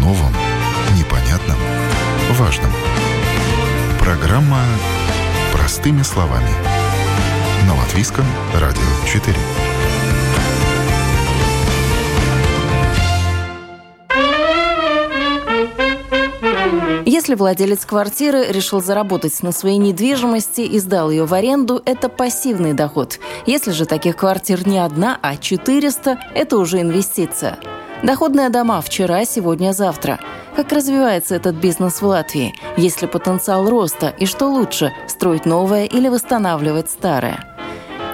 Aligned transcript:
новом, 0.00 0.32
непонятном, 0.96 1.56
важном. 2.32 2.70
Программа 3.98 4.62
«Простыми 5.52 6.02
словами». 6.02 6.50
На 7.66 7.74
Латвийском 7.74 8.24
радио 8.54 8.82
4. 9.06 9.34
Если 17.04 17.34
владелец 17.34 17.84
квартиры 17.84 18.46
решил 18.50 18.80
заработать 18.82 19.42
на 19.42 19.50
своей 19.52 19.78
недвижимости 19.78 20.60
и 20.60 20.78
сдал 20.78 21.10
ее 21.10 21.24
в 21.24 21.34
аренду, 21.34 21.82
это 21.84 22.08
пассивный 22.08 22.74
доход. 22.74 23.18
Если 23.46 23.72
же 23.72 23.86
таких 23.86 24.16
квартир 24.16 24.66
не 24.68 24.78
одна, 24.78 25.18
а 25.20 25.36
400, 25.36 26.18
это 26.34 26.58
уже 26.58 26.80
инвестиция. 26.80 27.58
Доходные 28.02 28.48
дома 28.48 28.80
вчера, 28.80 29.24
сегодня, 29.24 29.72
завтра. 29.72 30.20
Как 30.54 30.70
развивается 30.70 31.34
этот 31.34 31.56
бизнес 31.56 32.00
в 32.00 32.06
Латвии? 32.06 32.54
Есть 32.76 33.02
ли 33.02 33.08
потенциал 33.08 33.68
роста? 33.68 34.14
И 34.18 34.24
что 34.24 34.46
лучше– 34.46 34.92
строить 35.08 35.46
новое 35.46 35.84
или 35.84 36.08
восстанавливать 36.08 36.90
старое? 36.90 37.44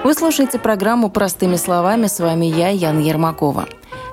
Вы 0.03 0.15
слушаете 0.15 0.57
программу 0.57 1.11
«Простыми 1.11 1.55
словами». 1.55 2.07
С 2.07 2.19
вами 2.19 2.45
я, 2.45 2.69
Ян 2.69 2.99
Ермакова. 2.99 3.65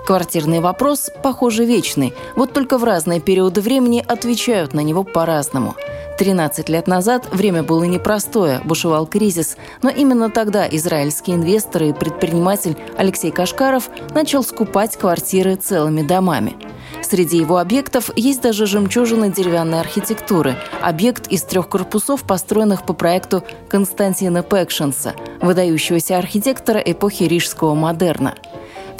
Квартирный 0.06 0.58
вопрос, 0.58 1.10
похоже, 1.22 1.64
вечный. 1.64 2.12
Вот 2.34 2.52
только 2.52 2.76
в 2.76 2.82
разные 2.82 3.20
периоды 3.20 3.60
времени 3.60 4.04
отвечают 4.06 4.72
на 4.72 4.80
него 4.80 5.04
по-разному. 5.04 5.76
13 6.18 6.68
лет 6.68 6.88
назад 6.88 7.28
время 7.32 7.62
было 7.62 7.84
непростое, 7.84 8.60
бушевал 8.64 9.06
кризис, 9.06 9.56
но 9.80 9.90
именно 9.90 10.28
тогда 10.28 10.68
израильский 10.68 11.32
инвестор 11.32 11.84
и 11.84 11.92
предприниматель 11.92 12.76
Алексей 12.96 13.30
Кашкаров 13.30 13.88
начал 14.12 14.42
скупать 14.42 14.96
квартиры 14.96 15.54
целыми 15.54 16.02
домами. 16.02 16.56
Среди 17.00 17.38
его 17.38 17.58
объектов 17.58 18.10
есть 18.16 18.42
даже 18.42 18.66
жемчужины 18.66 19.30
деревянной 19.30 19.80
архитектуры, 19.80 20.56
объект 20.80 21.28
из 21.28 21.42
трех 21.42 21.68
корпусов, 21.68 22.24
построенных 22.24 22.84
по 22.84 22.92
проекту 22.92 23.44
Константина 23.68 24.42
Пэкшенса, 24.42 25.14
выдающегося 25.40 26.18
архитектора 26.18 26.80
эпохи 26.80 27.24
рижского 27.24 27.74
модерна– 27.74 28.34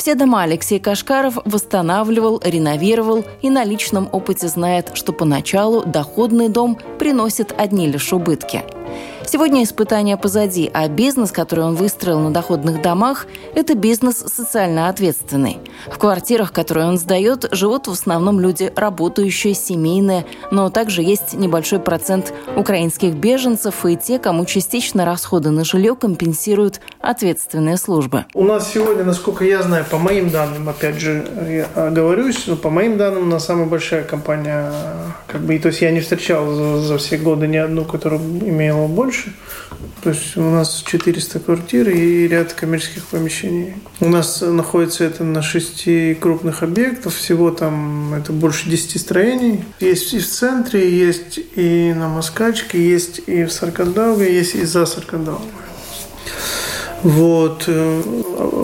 все 0.03 0.17
дома 0.17 0.43
Алексей 0.43 0.81
Кашкаров 0.81 1.39
восстанавливал, 1.45 2.43
реновировал 2.45 3.25
и 3.41 3.49
на 3.49 3.63
личном 3.63 4.09
опыте 4.11 4.49
знает, 4.49 4.91
что 4.95 5.13
поначалу 5.13 5.85
доходный 5.85 6.49
дом 6.49 6.77
приносит 6.99 7.55
одни 7.57 7.87
лишь 7.87 8.13
убытки– 8.13 8.65
Сегодня 9.33 9.63
испытания 9.63 10.19
позади, 10.19 10.71
а 10.75 10.87
бизнес, 10.89 11.33
который 11.33 11.65
он 11.65 11.75
выстроил 11.75 12.21
на 12.21 12.31
доходных 12.31 12.83
домах, 12.83 13.27
это 13.55 13.75
бизнес 13.75 14.17
социально 14.19 14.91
ответственный. 14.91 15.57
В 15.91 15.97
квартирах, 15.97 16.53
которые 16.53 16.87
он 16.87 16.99
сдает, 16.99 17.49
живут 17.51 17.87
в 17.87 17.93
основном 17.93 18.41
люди 18.41 18.71
работающие, 18.77 19.55
семейные, 19.55 20.27
но 20.51 20.69
также 20.69 21.01
есть 21.01 21.33
небольшой 21.33 21.81
процент 21.81 22.35
украинских 22.57 23.15
беженцев 23.15 23.87
и 23.87 23.97
те, 23.97 24.19
кому 24.19 24.45
частично 24.45 25.07
расходы 25.07 25.49
на 25.49 25.65
жилье 25.65 25.97
компенсируют 25.97 26.83
ответственные 27.01 27.79
службы. 27.79 28.27
У 28.35 28.45
нас 28.45 28.71
сегодня, 28.71 29.03
насколько 29.03 29.47
я 29.47 29.63
знаю, 29.63 29.87
по 29.91 29.97
моим 29.97 30.29
данным, 30.29 30.69
опять 30.69 30.97
же, 30.97 31.27
я 31.49 31.87
оговорюсь, 31.87 32.47
но 32.49 32.57
по 32.57 32.69
моим 32.69 32.99
данным, 32.99 33.31
на 33.31 33.39
самая 33.39 33.65
большая 33.65 34.05
компания, 34.05 34.71
как 35.27 35.41
бы, 35.41 35.59
то 35.59 35.69
есть 35.69 35.81
я 35.81 35.91
не 35.91 36.01
встречал 36.01 36.53
за, 36.53 36.81
за 36.81 36.99
все 36.99 37.17
годы 37.17 37.49
ни 37.49 37.57
одну, 37.57 37.87
которая 37.87 38.21
имела 38.21 38.87
больше 38.89 39.22
больше. 39.23 39.33
То 40.03 40.11
есть 40.11 40.37
у 40.37 40.51
нас 40.51 40.83
400 40.85 41.39
квартир 41.41 41.89
и 41.89 42.27
ряд 42.27 42.53
коммерческих 42.53 43.05
помещений. 43.07 43.75
У 44.01 44.09
нас 44.09 44.41
находится 44.41 45.05
это 45.05 45.25
на 45.25 45.43
шести 45.43 46.17
крупных 46.21 46.63
объектах. 46.63 47.13
Всего 47.13 47.51
там 47.51 48.15
это 48.15 48.33
больше 48.33 48.69
10 48.69 49.01
строений. 49.01 49.65
Есть 49.81 50.13
и 50.15 50.19
в 50.19 50.29
центре, 50.29 50.91
есть 50.91 51.39
и 51.55 51.93
на 51.95 52.09
Москачке, 52.09 52.83
есть 52.85 53.21
и 53.27 53.45
в 53.45 53.53
Саркандауге, 53.53 54.35
есть 54.35 54.55
и 54.55 54.65
за 54.65 54.87
Саркандаугой. 54.87 55.47
Вот. 57.03 57.65
Э, 57.67 58.03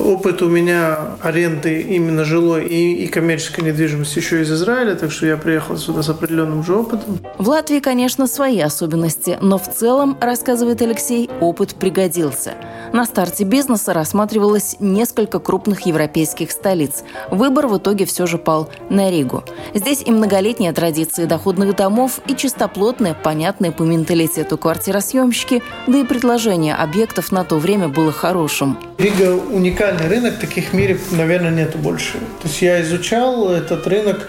опыт 0.05 0.43
у 0.43 0.49
меня 0.49 1.17
аренды 1.21 1.83
именно 1.83 2.25
жилой 2.25 2.67
и, 2.67 3.05
и 3.05 3.09
коммерческой 3.09 3.65
недвижимости 3.65 4.19
еще 4.19 4.43
из 4.43 4.53
Израиля, 4.53 4.95
так 4.95 5.11
что 5.11 5.27
я 5.27 5.37
приехал 5.37 5.77
сюда 5.77 6.03
с 6.03 6.09
определенным 6.09 6.63
же 6.63 6.77
опытом. 6.77 7.19
В 7.39 7.49
Латвии, 7.49 7.81
конечно, 7.81 8.27
свои 8.27 8.61
особенности, 8.61 9.39
но 9.41 9.59
в 9.59 9.69
целом, 9.69 10.17
рассказывает 10.21 10.81
Алексей, 10.83 11.29
опыт 11.41 11.75
пригодился. 11.75 12.55
На 12.93 13.05
старте 13.05 13.45
бизнеса 13.45 13.93
рассматривалось 13.93 14.77
несколько 14.79 15.41
крупных 15.41 15.83
европейских 15.83 16.53
столиц. 16.53 17.03
Выбор 17.31 17.67
в 17.67 17.79
итоге 17.79 18.07
все 18.07 18.27
же 18.27 18.39
пал 18.39 18.71
на 18.89 19.11
Ригу. 19.11 19.43
Здесь 19.75 20.03
и 20.07 20.11
многолетние 20.11 20.73
традиции 20.73 21.25
доходных 21.25 21.77
домов, 21.77 22.21
и 22.27 22.35
чистоплотные, 22.35 23.15
понятные 23.15 23.73
по 23.73 23.83
менталитету 23.83 24.57
квартиросъемщики, 24.57 25.63
да 25.87 25.99
и 25.99 26.05
предложение 26.05 26.75
объектов 26.75 27.33
на 27.33 27.45
то 27.45 27.57
время 27.57 27.89
было 27.89 28.13
хорошее 28.13 28.28
хорошим. 28.29 28.79
Рига 28.99 29.35
уникальный 29.35 30.07
рынок, 30.07 30.39
таких 30.39 30.71
в 30.71 30.73
мире, 30.75 30.99
наверное, 31.13 31.51
нету 31.51 31.79
больше. 31.79 32.19
То 32.43 32.49
есть 32.49 32.61
я 32.61 32.83
изучал 32.83 33.51
этот 33.51 33.87
рынок, 33.87 34.29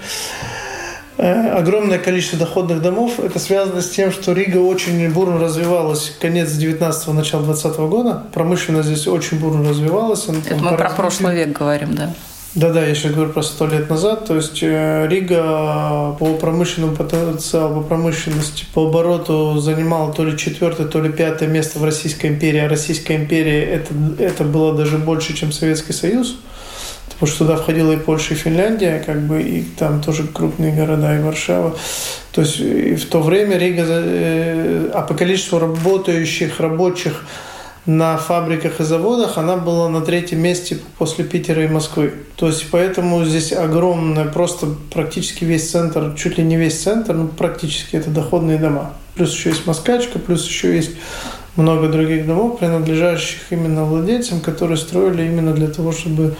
э, 1.18 1.50
огромное 1.50 2.00
количество 2.00 2.40
доходных 2.40 2.82
домов. 2.82 3.20
Это 3.20 3.40
связано 3.40 3.82
с 3.82 3.90
тем, 3.90 4.12
что 4.12 4.32
Рига 4.32 4.59
очень 4.59 5.09
бурно 5.12 5.38
развивалась 5.38 6.16
конец 6.22 6.50
19-го, 6.52 7.14
начало 7.14 7.44
20 7.44 7.78
-го 7.78 7.90
года. 7.90 8.24
Промышленность 8.34 8.88
здесь 8.88 9.08
очень 9.08 9.38
бурно 9.38 9.70
развивалась. 9.70 10.28
Это 10.28 10.56
мы 10.56 10.78
про 10.78 10.90
прошлый 10.92 11.36
век 11.36 11.59
говорим, 11.59 11.96
да? 11.96 12.14
Да-да, 12.56 12.84
я 12.84 12.96
сейчас 12.96 13.14
говорю 13.14 13.32
про 13.32 13.44
сто 13.44 13.68
лет 13.68 13.90
назад. 13.90 14.26
То 14.26 14.36
есть 14.36 14.64
э, 14.64 15.08
Рига 15.08 16.16
по 16.18 16.34
промышленному 16.34 16.96
потенциалу, 16.96 17.82
по 17.82 17.88
промышленности, 17.90 18.66
по 18.74 18.88
обороту 18.88 19.60
занимала 19.60 20.12
то 20.12 20.24
ли 20.24 20.36
четвертое, 20.36 20.88
то 20.88 21.00
ли 21.00 21.12
пятое 21.12 21.48
место 21.48 21.78
в 21.78 21.84
Российской 21.84 22.28
империи. 22.28 22.59
А 22.59 22.68
Российская 22.68 23.18
империя 23.18 23.64
это, 23.66 23.94
это 24.18 24.44
было 24.44 24.76
даже 24.76 24.98
больше, 24.98 25.36
чем 25.36 25.52
Советский 25.52 25.94
Союз. 25.94 26.38
Потому 27.14 27.28
что 27.28 27.46
туда 27.46 27.58
входила 27.58 27.92
и 27.92 27.98
Польша, 27.98 28.34
и 28.34 28.38
Финляндия, 28.38 29.04
как 29.06 29.22
бы, 29.22 29.42
и 29.42 29.64
там 29.78 30.02
тоже 30.02 30.24
крупные 30.24 30.74
города, 30.74 31.16
и 31.16 31.22
Варшава. 31.22 31.78
То 32.32 32.42
есть 32.42 32.59
и 32.59 32.96
в 32.96 33.06
то 33.09 33.22
время 33.22 33.58
Рига, 33.58 33.84
э, 33.86 34.90
а 34.94 35.04
по 35.04 35.14
количеству 35.14 35.59
работающих, 35.59 36.59
рабочих 36.59 37.26
на 37.90 38.18
фабриках 38.18 38.80
и 38.80 38.84
заводах 38.84 39.40
она 39.40 39.58
была 39.58 39.90
на 39.90 40.02
третьем 40.02 40.42
месте 40.42 40.78
после 41.00 41.26
Питера 41.26 41.64
и 41.64 41.68
Москвы. 41.68 42.14
То 42.36 42.46
есть 42.46 42.68
поэтому 42.70 43.26
здесь 43.26 43.52
огромное, 43.52 44.26
просто 44.26 44.68
практически 44.94 45.44
весь 45.44 45.72
центр, 45.72 46.14
чуть 46.16 46.38
ли 46.38 46.44
не 46.44 46.56
весь 46.56 46.80
центр, 46.80 47.16
ну 47.16 47.28
практически 47.28 47.96
это 47.96 48.12
доходные 48.12 48.60
дома. 48.60 48.94
Плюс 49.16 49.34
еще 49.34 49.50
есть 49.50 49.66
Москачка, 49.66 50.20
плюс 50.20 50.46
еще 50.46 50.76
есть 50.76 50.92
много 51.56 51.88
других 51.88 52.28
домов, 52.28 52.60
принадлежащих 52.60 53.40
именно 53.50 53.86
владельцам, 53.86 54.40
которые 54.40 54.78
строили 54.78 55.24
именно 55.24 55.54
для 55.54 55.68
того, 55.68 55.92
чтобы 55.92 56.36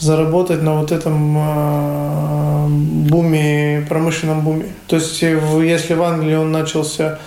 заработать 0.00 0.62
на 0.62 0.80
вот 0.80 0.90
этом 0.90 1.38
э, 1.38 2.66
буме, 3.08 3.86
промышленном 3.88 4.40
буме. 4.40 4.66
То 4.88 4.96
есть 4.96 5.22
если 5.22 5.94
в 5.94 6.02
Англии 6.02 6.34
он 6.34 6.50
начался 6.50 7.20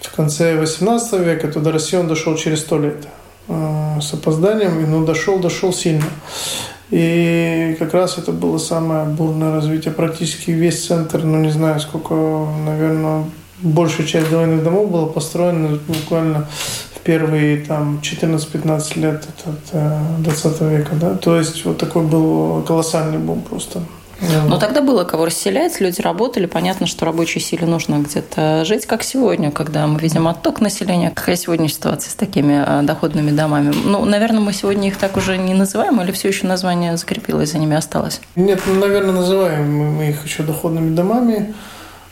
в 0.00 0.14
конце 0.14 0.56
18 0.56 1.20
века, 1.20 1.48
то 1.48 1.60
до 1.60 1.72
России 1.72 1.96
он 1.96 2.08
дошел 2.08 2.36
через 2.36 2.60
сто 2.60 2.78
лет 2.78 3.06
э, 3.48 3.98
с 4.00 4.12
опозданием, 4.14 4.80
но 4.90 5.00
ну, 5.00 5.06
дошел, 5.06 5.38
дошел 5.38 5.72
сильно. 5.72 6.04
И 6.90 7.76
как 7.78 7.94
раз 7.94 8.18
это 8.18 8.32
было 8.32 8.58
самое 8.58 9.06
бурное 9.06 9.52
развитие. 9.52 9.92
Практически 9.92 10.50
весь 10.50 10.86
центр, 10.86 11.24
ну 11.24 11.40
не 11.40 11.50
знаю 11.50 11.80
сколько, 11.80 12.14
наверное, 12.14 13.24
большая 13.60 14.06
часть 14.06 14.28
двойных 14.28 14.62
домов 14.62 14.90
была 14.90 15.06
построена 15.06 15.78
буквально 15.88 16.46
в 16.94 17.00
первые 17.00 17.64
там 17.64 18.00
14-15 18.02 19.00
лет 19.00 19.26
20 19.72 20.60
века. 20.62 20.94
Да? 21.00 21.14
То 21.16 21.36
есть 21.38 21.64
вот 21.64 21.78
такой 21.78 22.04
был 22.04 22.62
колоссальный 22.62 23.18
бум 23.18 23.42
просто. 23.42 23.82
Но 24.20 24.58
тогда 24.58 24.80
было 24.80 25.04
кого 25.04 25.26
расселять, 25.26 25.80
люди 25.80 26.00
работали, 26.00 26.46
понятно, 26.46 26.86
что 26.86 27.04
рабочей 27.04 27.40
силе 27.40 27.66
нужно 27.66 27.98
где-то 27.98 28.64
жить, 28.64 28.86
как 28.86 29.02
сегодня, 29.02 29.50
когда 29.50 29.86
мы 29.86 29.98
видим 29.98 30.28
отток 30.28 30.60
населения. 30.60 31.10
Какая 31.10 31.36
сегодня 31.36 31.68
ситуация 31.68 32.10
с 32.10 32.14
такими 32.14 32.62
а, 32.64 32.82
доходными 32.82 33.30
домами? 33.30 33.72
Ну, 33.84 34.04
наверное, 34.04 34.40
мы 34.40 34.52
сегодня 34.52 34.88
их 34.88 34.96
так 34.96 35.16
уже 35.16 35.36
не 35.36 35.54
называем, 35.54 36.00
или 36.00 36.12
все 36.12 36.28
еще 36.28 36.46
название 36.46 36.96
закрепилось, 36.96 37.52
за 37.52 37.58
ними 37.58 37.76
осталось? 37.76 38.20
Нет, 38.36 38.60
ну, 38.66 38.74
наверное, 38.74 39.12
называем 39.12 39.94
мы 39.94 40.10
их 40.10 40.24
еще 40.24 40.42
доходными 40.42 40.94
домами. 40.94 41.54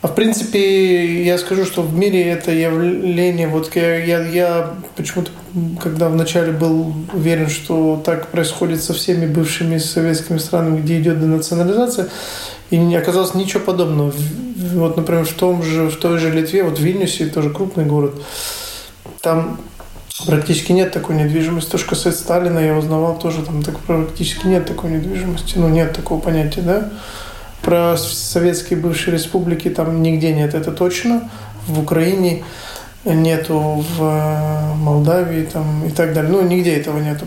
А 0.02 0.08
в 0.08 0.16
принципе, 0.16 1.22
я 1.22 1.38
скажу, 1.38 1.64
что 1.64 1.82
в 1.82 1.94
мире 1.94 2.24
это 2.24 2.50
явление, 2.50 3.46
вот 3.46 3.70
я, 3.76 4.04
я, 4.04 4.26
я 4.26 4.74
почему-то, 4.96 5.30
когда 5.80 6.08
вначале 6.08 6.50
был 6.50 6.92
уверен, 7.12 7.48
что 7.48 8.02
так 8.04 8.26
происходит 8.26 8.82
со 8.82 8.94
всеми 8.94 9.26
бывшими 9.26 9.78
советскими 9.78 10.38
странами, 10.38 10.80
где 10.80 11.00
идет 11.00 11.20
денационализация, 11.20 12.08
и 12.70 12.78
не 12.78 12.96
оказалось 12.96 13.34
ничего 13.34 13.60
подобного. 13.60 14.12
Вот, 14.74 14.96
например, 14.96 15.24
в 15.24 15.34
том 15.34 15.62
же, 15.62 15.88
в 15.88 15.96
той 15.96 16.18
же 16.18 16.32
Литве, 16.32 16.64
вот 16.64 16.80
в 16.80 16.82
Вильнюсе, 16.82 17.26
тоже 17.26 17.50
крупный 17.50 17.84
город, 17.84 18.14
там 19.20 19.60
практически 20.26 20.72
нет 20.72 20.90
такой 20.90 21.14
недвижимости. 21.14 21.70
То, 21.70 21.78
что 21.78 21.90
касается 21.90 22.22
Сталина, 22.22 22.58
я 22.58 22.76
узнавал 22.76 23.20
тоже, 23.20 23.44
там 23.44 23.62
так 23.62 23.78
практически 23.78 24.48
нет 24.48 24.66
такой 24.66 24.90
недвижимости. 24.90 25.58
Ну, 25.58 25.68
нет 25.68 25.92
такого 25.92 26.18
понятия, 26.18 26.62
да. 26.62 26.90
Про 27.62 27.96
советские 27.96 28.78
бывшие 28.78 29.14
республики 29.14 29.70
там 29.70 30.02
нигде 30.02 30.32
нет, 30.32 30.54
это 30.54 30.72
точно. 30.72 31.30
В 31.66 31.80
Украине 31.80 32.44
нету, 33.04 33.84
в 33.96 34.02
э, 34.02 34.74
Молдавии 34.76 35.44
там, 35.44 35.86
и 35.86 35.90
так 35.90 36.12
далее. 36.12 36.30
Ну, 36.30 36.42
нигде 36.42 36.74
этого 36.74 36.98
нету. 36.98 37.26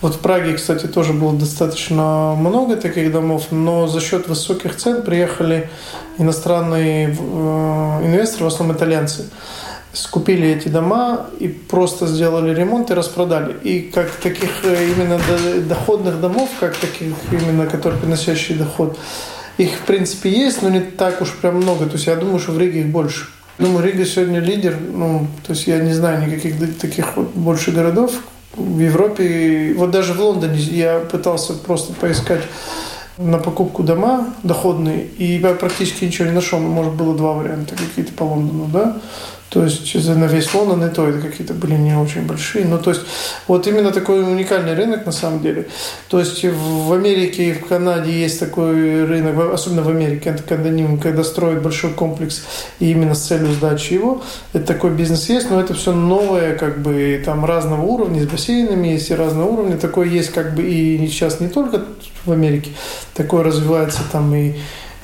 Вот 0.00 0.16
в 0.16 0.18
Праге, 0.18 0.54
кстати, 0.54 0.86
тоже 0.86 1.12
было 1.12 1.32
достаточно 1.34 2.34
много 2.36 2.76
таких 2.76 3.12
домов, 3.12 3.46
но 3.50 3.86
за 3.86 4.00
счет 4.00 4.28
высоких 4.28 4.76
цен 4.76 5.02
приехали 5.02 5.70
иностранные 6.18 7.08
э, 7.08 8.00
инвесторы, 8.04 8.44
в 8.44 8.48
основном 8.48 8.76
итальянцы 8.76 9.30
скупили 9.92 10.48
эти 10.48 10.68
дома 10.68 11.26
и 11.40 11.48
просто 11.48 12.06
сделали 12.06 12.54
ремонт 12.54 12.90
и 12.90 12.94
распродали. 12.94 13.56
И 13.62 13.80
как 13.82 14.10
таких 14.10 14.64
э, 14.64 14.90
именно 14.90 15.18
доходных 15.68 16.20
домов, 16.20 16.48
как 16.60 16.76
таких 16.76 17.14
именно, 17.32 17.66
которые 17.66 18.00
приносящие 18.00 18.58
доход, 18.58 18.98
их 19.60 19.74
в 19.74 19.80
принципе 19.82 20.30
есть, 20.30 20.62
но 20.62 20.70
не 20.70 20.80
так 20.80 21.20
уж 21.20 21.32
прям 21.32 21.56
много. 21.56 21.86
То 21.86 21.92
есть 21.92 22.06
я 22.06 22.16
думаю, 22.16 22.38
что 22.38 22.52
в 22.52 22.58
Риге 22.58 22.80
их 22.80 22.88
больше. 22.88 23.26
Думаю, 23.58 23.84
Рига 23.84 24.06
сегодня 24.06 24.40
лидер. 24.40 24.76
Ну, 24.80 25.26
то 25.46 25.52
есть 25.52 25.66
я 25.66 25.78
не 25.78 25.92
знаю 25.92 26.26
никаких 26.26 26.78
таких 26.78 27.16
вот 27.16 27.28
больше 27.34 27.70
городов 27.70 28.12
в 28.54 28.78
Европе. 28.78 29.74
Вот 29.76 29.90
даже 29.90 30.14
в 30.14 30.20
Лондоне 30.20 30.58
я 30.58 31.00
пытался 31.00 31.52
просто 31.52 31.92
поискать 31.92 32.42
на 33.18 33.36
покупку 33.38 33.82
дома 33.82 34.34
доходные, 34.42 35.04
и 35.04 35.38
я 35.38 35.52
практически 35.52 36.06
ничего 36.06 36.28
не 36.28 36.34
нашел. 36.34 36.58
Может, 36.58 36.94
было 36.94 37.14
два 37.14 37.34
варианта 37.34 37.74
какие-то 37.76 38.12
по 38.14 38.24
Лондону, 38.24 38.66
да. 38.72 38.96
То 39.50 39.64
есть 39.64 39.94
на 40.06 40.26
весь 40.26 40.54
Лондон 40.54 40.84
и 40.84 40.94
то 40.94 41.08
это 41.08 41.18
какие-то 41.18 41.54
были 41.54 41.74
не 41.74 41.92
очень 41.94 42.22
большие. 42.22 42.64
Ну, 42.64 42.78
то 42.78 42.90
есть 42.90 43.02
вот 43.48 43.66
именно 43.66 43.90
такой 43.90 44.22
уникальный 44.22 44.74
рынок 44.74 45.04
на 45.06 45.12
самом 45.12 45.42
деле. 45.42 45.66
То 46.08 46.20
есть 46.20 46.44
в 46.44 46.92
Америке 46.92 47.50
и 47.50 47.52
в 47.52 47.66
Канаде 47.66 48.12
есть 48.12 48.38
такой 48.38 49.04
рынок, 49.04 49.52
особенно 49.52 49.82
в 49.82 49.88
Америке, 49.88 50.30
это 50.30 50.44
кондоминиум, 50.44 51.00
когда 51.00 51.24
строят 51.24 51.62
большой 51.62 51.90
комплекс 51.90 52.44
и 52.78 52.92
именно 52.92 53.16
с 53.16 53.26
целью 53.26 53.52
сдачи 53.52 53.94
его. 53.94 54.22
Это 54.52 54.66
такой 54.66 54.90
бизнес 54.90 55.28
есть, 55.28 55.50
но 55.50 55.60
это 55.60 55.74
все 55.74 55.92
новое, 55.92 56.54
как 56.56 56.80
бы 56.80 57.20
там 57.24 57.44
разного 57.44 57.82
уровня, 57.82 58.22
с 58.22 58.26
бассейнами 58.26 58.88
есть 58.88 59.10
и 59.10 59.14
разного 59.14 59.48
уровня. 59.48 59.76
Такое 59.76 60.06
есть 60.06 60.30
как 60.30 60.54
бы 60.54 60.62
и 60.62 60.96
сейчас 61.08 61.40
не 61.40 61.48
только 61.48 61.82
в 62.24 62.30
Америке, 62.30 62.70
такое 63.14 63.42
развивается 63.42 64.00
там 64.12 64.32
и 64.32 64.54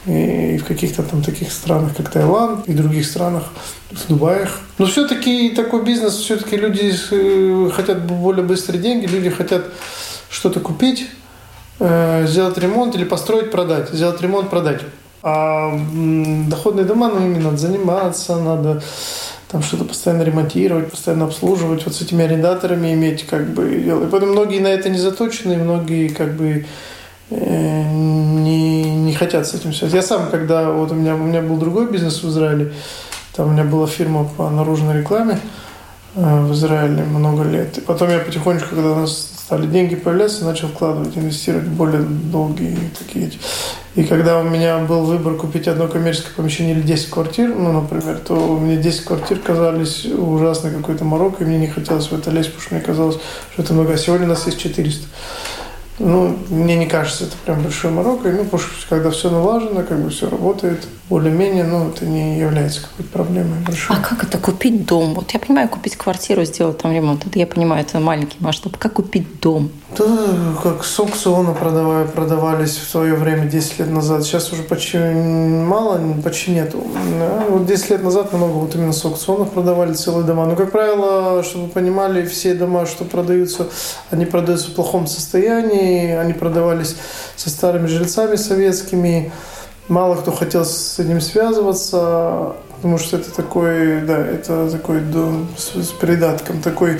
и 0.06 0.58
в 0.58 0.64
каких-то 0.64 1.02
там 1.02 1.22
таких 1.22 1.52
странах, 1.52 1.96
как 1.96 2.10
Таиланд, 2.10 2.68
и 2.68 2.72
других 2.72 3.06
странах, 3.06 3.44
в 3.90 4.08
Дубаях. 4.08 4.60
Но 4.78 4.86
все-таки 4.86 5.50
такой 5.50 5.84
бизнес, 5.84 6.14
все-таки 6.14 6.56
люди 6.56 6.92
э, 7.10 7.70
хотят 7.74 8.06
более 8.06 8.44
быстрые 8.44 8.80
деньги, 8.80 9.06
люди 9.06 9.30
хотят 9.30 9.64
что-то 10.30 10.60
купить, 10.60 11.08
э, 11.80 12.26
сделать 12.28 12.56
ремонт 12.58 12.94
или 12.94 13.04
построить, 13.04 13.50
продать. 13.50 13.90
Сделать 13.90 14.20
ремонт, 14.20 14.48
продать. 14.48 14.82
А 15.22 15.76
доходные 16.48 16.84
дома, 16.84 17.08
ну, 17.08 17.26
именно 17.26 17.46
надо 17.46 17.56
заниматься, 17.56 18.36
надо 18.36 18.82
там 19.48 19.62
что-то 19.62 19.84
постоянно 19.84 20.22
ремонтировать, 20.22 20.90
постоянно 20.90 21.24
обслуживать, 21.24 21.84
вот 21.84 21.94
с 21.94 22.00
этими 22.00 22.24
арендаторами 22.24 22.92
иметь 22.94 23.26
как 23.26 23.48
бы 23.48 23.82
дело. 23.84 24.04
И 24.04 24.08
поэтому 24.08 24.32
многие 24.32 24.60
на 24.60 24.68
это 24.68 24.88
не 24.88 24.98
заточены, 24.98 25.56
многие 25.56 26.08
как 26.08 26.34
бы 26.34 26.66
не, 27.30 28.84
не 28.84 29.14
хотят 29.14 29.46
с 29.46 29.54
этим 29.54 29.72
связать. 29.72 29.94
Я 29.94 30.02
сам, 30.02 30.30
когда 30.30 30.70
вот 30.70 30.92
у 30.92 30.94
меня, 30.94 31.14
у 31.14 31.18
меня 31.18 31.42
был 31.42 31.56
другой 31.56 31.90
бизнес 31.90 32.22
в 32.22 32.28
Израиле, 32.28 32.72
там 33.34 33.48
у 33.48 33.52
меня 33.52 33.64
была 33.64 33.86
фирма 33.86 34.28
по 34.36 34.48
наружной 34.48 34.98
рекламе 34.98 35.38
э, 36.14 36.40
в 36.44 36.52
Израиле 36.52 37.04
много 37.04 37.42
лет. 37.42 37.78
И 37.78 37.80
потом 37.80 38.10
я 38.10 38.18
потихонечку, 38.18 38.74
когда 38.74 38.92
у 38.92 38.96
нас 38.96 39.32
стали 39.46 39.66
деньги 39.66 39.94
появляться, 39.94 40.44
начал 40.44 40.68
вкладывать, 40.68 41.16
инвестировать 41.16 41.68
более 41.68 42.00
долгие 42.00 42.76
такие. 42.98 43.30
И 43.94 44.04
когда 44.04 44.40
у 44.40 44.42
меня 44.42 44.78
был 44.78 45.02
выбор 45.04 45.36
купить 45.36 45.68
одно 45.68 45.86
коммерческое 45.86 46.32
помещение 46.34 46.74
или 46.74 46.82
10 46.82 47.10
квартир, 47.10 47.54
ну, 47.54 47.72
например, 47.72 48.18
то 48.18 48.34
мне 48.34 48.76
10 48.76 49.04
квартир 49.04 49.38
казались 49.38 50.04
ужасно 50.04 50.70
какой-то 50.70 51.04
морок, 51.04 51.40
и 51.40 51.44
мне 51.44 51.58
не 51.58 51.68
хотелось 51.68 52.10
в 52.10 52.12
это 52.12 52.30
лезть, 52.30 52.48
потому 52.48 52.62
что 52.62 52.74
мне 52.74 52.84
казалось, 52.84 53.18
что 53.52 53.62
это 53.62 53.72
много. 53.72 53.92
А 53.92 53.96
сегодня 53.96 54.26
у 54.26 54.30
нас 54.30 54.46
есть 54.46 54.58
400. 54.58 55.06
Ну, 55.98 56.36
мне 56.50 56.76
не 56.76 56.86
кажется, 56.86 57.24
это 57.24 57.34
прям 57.44 57.62
большой 57.62 57.90
Марокко. 57.90 58.28
Ну, 58.28 58.44
потому 58.44 58.58
что 58.58 58.88
когда 58.88 59.10
все 59.10 59.30
налажено, 59.30 59.82
как 59.82 59.98
бы 59.98 60.10
все 60.10 60.28
работает, 60.28 60.86
более-менее, 61.08 61.64
ну, 61.64 61.88
это 61.88 62.04
не 62.04 62.38
является 62.38 62.80
какой-то 62.82 63.12
проблемой 63.12 63.60
большой. 63.64 63.96
А 63.96 64.00
как 64.00 64.24
это 64.24 64.38
купить 64.38 64.86
дом? 64.86 65.14
Вот 65.14 65.30
я 65.30 65.38
понимаю, 65.38 65.68
купить 65.68 65.96
квартиру, 65.96 66.44
сделать 66.44 66.78
там 66.78 66.92
ремонт. 66.92 67.24
Это 67.24 67.38
я 67.38 67.46
понимаю, 67.46 67.82
это 67.82 68.00
маленький 68.00 68.38
масштаб. 68.40 68.76
Как 68.76 68.94
купить 68.94 69.40
дом? 69.40 69.70
Да, 69.96 70.04
как 70.62 70.84
с 70.84 70.98
аукциона 70.98 71.54
продавали, 71.54 72.08
продавались 72.08 72.76
в 72.76 72.90
свое 72.90 73.14
время, 73.14 73.46
10 73.46 73.78
лет 73.78 73.90
назад. 73.90 74.24
Сейчас 74.24 74.52
уже 74.52 74.64
почти 74.64 74.98
мало, 74.98 76.00
почти 76.24 76.50
нету. 76.50 76.82
Вот 77.48 77.66
10 77.66 77.90
лет 77.90 78.02
назад 78.02 78.32
много 78.32 78.54
вот 78.54 78.74
именно 78.74 78.92
с 78.92 79.04
аукционов 79.04 79.52
продавали 79.52 79.92
целые 79.94 80.24
дома. 80.24 80.46
Но, 80.46 80.56
как 80.56 80.72
правило, 80.72 81.44
чтобы 81.44 81.66
вы 81.66 81.70
понимали, 81.70 82.26
все 82.26 82.54
дома, 82.54 82.84
что 82.84 83.04
продаются, 83.04 83.68
они 84.10 84.26
продаются 84.26 84.72
в 84.72 84.74
плохом 84.74 85.06
состоянии, 85.06 86.16
они 86.16 86.32
продавались 86.32 86.96
со 87.36 87.48
старыми 87.48 87.86
жильцами 87.86 88.34
советскими. 88.34 89.30
Мало 89.88 90.16
кто 90.16 90.32
хотел 90.32 90.64
с 90.64 90.98
этим 90.98 91.20
связываться, 91.20 92.56
потому 92.76 92.98
что 92.98 93.16
это 93.16 93.30
такой, 93.34 94.00
да, 94.00 94.18
это 94.18 94.68
такой 94.70 95.00
дом 95.00 95.48
с, 95.56 95.74
с 95.74 95.92
придатком, 95.92 96.60
такой 96.60 96.98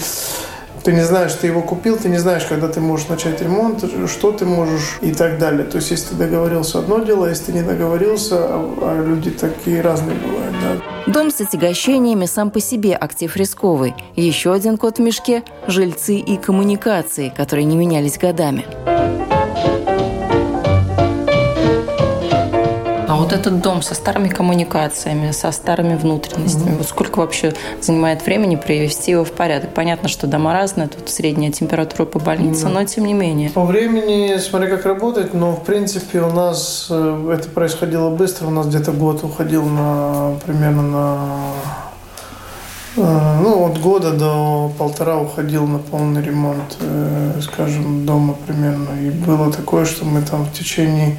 ты 0.87 0.93
не 0.93 1.01
знаешь, 1.05 1.33
ты 1.33 1.49
его 1.49 1.63
купил, 1.63 1.97
ты 1.97 2.09
не 2.09 2.19
знаешь, 2.19 2.45
когда 2.45 2.69
ты 2.69 2.81
можешь 2.81 3.09
начать 3.09 3.43
ремонт, 3.43 3.85
что 4.09 4.31
ты 4.31 4.47
можешь 4.47 4.99
и 5.01 5.13
так 5.13 5.37
далее. 5.37 5.65
То 5.65 5.79
есть, 5.79 5.91
если 5.91 6.11
ты 6.11 6.15
договорился, 6.15 6.79
одно 6.79 7.01
дело, 7.01 7.27
если 7.27 7.47
ты 7.47 7.55
не 7.55 7.63
договорился, 7.63 8.37
а, 8.39 8.79
а 8.83 9.05
люди 9.05 9.31
такие 9.33 9.81
разные 9.81 10.17
бывают, 10.17 10.55
да. 10.63 11.13
Дом 11.13 11.33
с 11.33 11.41
отягощениями 11.41 12.27
сам 12.27 12.53
по 12.53 12.61
себе 12.61 12.95
актив 12.95 13.37
рисковый. 13.37 13.97
Еще 14.15 14.53
один 14.53 14.79
код 14.79 14.99
в 14.99 15.01
мешке– 15.01 15.43
жильцы 15.67 16.19
и 16.19 16.37
коммуникации, 16.37 17.33
которые 17.37 17.65
не 17.65 17.75
менялись 17.75 18.17
годами. 18.17 18.65
Вот 23.27 23.33
этот 23.33 23.61
дом 23.61 23.83
со 23.83 23.95
старыми 23.95 24.29
коммуникациями, 24.29 25.33
со 25.33 25.51
старыми 25.51 25.97
внутренностями, 25.97 26.71
mm-hmm. 26.71 26.79
вот 26.79 26.87
сколько 26.87 27.19
вообще 27.19 27.55
занимает 27.81 28.25
времени 28.25 28.55
привести 28.55 29.11
его 29.13 29.25
в 29.25 29.33
порядок? 29.33 29.75
Понятно, 29.75 30.09
что 30.09 30.29
дома 30.29 30.53
разные, 30.53 30.87
тут 30.87 31.09
средняя 31.11 31.51
температура 31.51 32.07
по 32.07 32.21
больнице, 32.21 32.67
mm-hmm. 32.67 32.73
но 32.73 32.85
тем 32.85 33.05
не 33.05 33.15
менее. 33.15 33.51
По 33.51 33.65
времени, 33.65 34.39
смотри, 34.39 34.69
как 34.69 34.87
работать, 34.87 35.35
но 35.35 35.53
в 35.53 35.65
принципе 35.65 36.21
у 36.21 36.31
нас 36.31 36.87
э, 36.89 37.37
это 37.37 37.49
происходило 37.49 38.11
быстро, 38.11 38.47
у 38.47 38.51
нас 38.51 38.69
где-то 38.69 38.93
год 38.93 39.25
уходил 39.25 39.65
на 39.65 40.37
примерно 40.47 40.83
на 40.83 41.19
э, 42.97 43.41
ну, 43.43 43.67
от 43.67 43.81
года 43.81 44.13
до 44.13 44.71
полтора 44.79 45.19
уходил 45.19 45.67
на 45.67 45.79
полный 45.79 46.23
ремонт, 46.23 46.77
э, 46.81 47.41
скажем, 47.43 48.07
дома 48.07 48.37
примерно. 48.47 48.91
И 49.03 49.11
было 49.11 49.53
такое, 49.53 49.85
что 49.85 50.05
мы 50.05 50.23
там 50.23 50.45
в 50.45 50.53
течение 50.53 51.19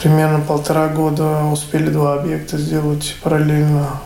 примерно 0.00 0.40
полтора 0.40 0.88
года 0.88 1.44
успели 1.44 1.90
два 1.90 2.14
объекта 2.14 2.58
сделать 2.58 3.16
параллельно. 3.22 4.00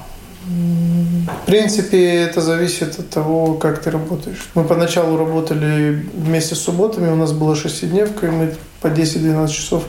В 0.47 1.47
принципе, 1.47 2.23
это 2.23 2.40
зависит 2.40 2.99
от 2.99 3.11
того, 3.11 3.54
как 3.54 3.80
ты 3.80 3.90
работаешь. 3.90 4.49
Мы 4.54 4.64
поначалу 4.64 5.16
работали 5.16 6.06
вместе 6.14 6.54
с 6.54 6.61
субботами, 6.61 7.11
у 7.11 7.16
нас 7.16 7.32
была 7.32 7.54
шестидневка, 7.54 8.26
и 8.26 8.30
мы 8.30 8.54
по 8.80 8.88
10-12 8.88 9.49
часов 9.49 9.85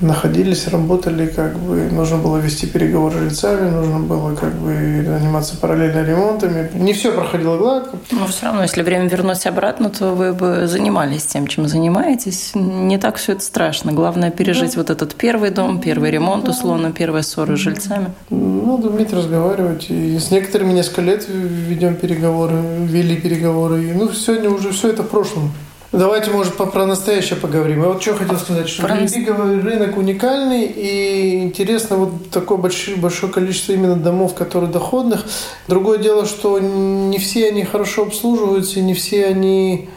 находились, 0.00 0.68
работали, 0.68 1.26
как 1.26 1.56
бы 1.58 1.88
нужно 1.90 2.18
было 2.18 2.38
вести 2.38 2.66
переговоры 2.66 3.16
с 3.16 3.18
жильцами, 3.20 3.70
нужно 3.70 4.00
было 4.00 4.34
как 4.34 4.52
бы 4.54 5.04
заниматься 5.06 5.56
параллельно 5.56 6.04
ремонтами. 6.04 6.70
Не 6.74 6.92
все 6.92 7.12
проходило 7.12 7.56
гладко. 7.56 7.96
Но 8.10 8.26
все 8.26 8.46
равно, 8.46 8.62
если 8.62 8.82
время 8.82 9.08
вернуть 9.08 9.46
обратно, 9.46 9.90
то 9.90 10.14
вы 10.14 10.32
бы 10.32 10.66
занимались 10.66 11.24
тем, 11.24 11.46
чем 11.46 11.68
занимаетесь. 11.68 12.52
Не 12.54 12.98
так 12.98 13.16
все 13.16 13.32
это 13.32 13.42
страшно. 13.42 13.92
Главное 13.92 14.30
пережить 14.30 14.74
да. 14.74 14.80
вот 14.80 14.90
этот 14.90 15.14
первый 15.14 15.50
дом, 15.50 15.80
первый 15.80 16.10
ремонт, 16.10 16.44
да. 16.44 16.50
условно, 16.50 16.92
первая 16.92 17.22
ссора 17.22 17.56
с 17.56 17.60
жильцами. 17.60 18.10
Надо 18.30 18.88
уметь 18.88 19.12
разговаривать. 19.12 19.86
И 19.90 20.18
с 20.18 20.30
некоторыми 20.30 20.72
несколько 20.72 21.02
лет 21.02 21.26
ведем 21.28 21.96
переговоры, 21.96 22.56
вели 22.80 23.16
переговоры. 23.16 23.84
И, 23.84 23.92
ну, 23.92 24.12
сегодня 24.12 24.50
уже 24.50 24.70
все 24.70 24.88
это 24.88 25.02
в 25.02 25.08
прошлом. 25.08 25.52
Давайте, 25.96 26.32
может, 26.32 26.54
про 26.54 26.86
настоящее 26.86 27.38
поговорим. 27.38 27.82
Я 27.82 27.88
вот 27.90 28.02
что 28.02 28.16
хотел 28.16 28.36
сказать, 28.36 28.68
что 28.68 28.82
про... 28.82 28.96
рынок 28.96 29.96
уникальный, 29.96 30.64
и 30.64 31.44
интересно 31.44 31.96
вот 31.96 32.30
такое 32.30 32.58
большое, 32.58 32.96
большое 32.96 33.32
количество 33.32 33.74
именно 33.74 33.94
домов, 33.94 34.34
которые 34.34 34.72
доходных. 34.72 35.24
Другое 35.68 35.98
дело, 35.98 36.26
что 36.26 36.58
не 36.58 37.18
все 37.18 37.48
они 37.50 37.62
хорошо 37.62 38.02
обслуживаются, 38.02 38.80
не 38.80 38.94
все 38.94 39.26
они, 39.26 39.88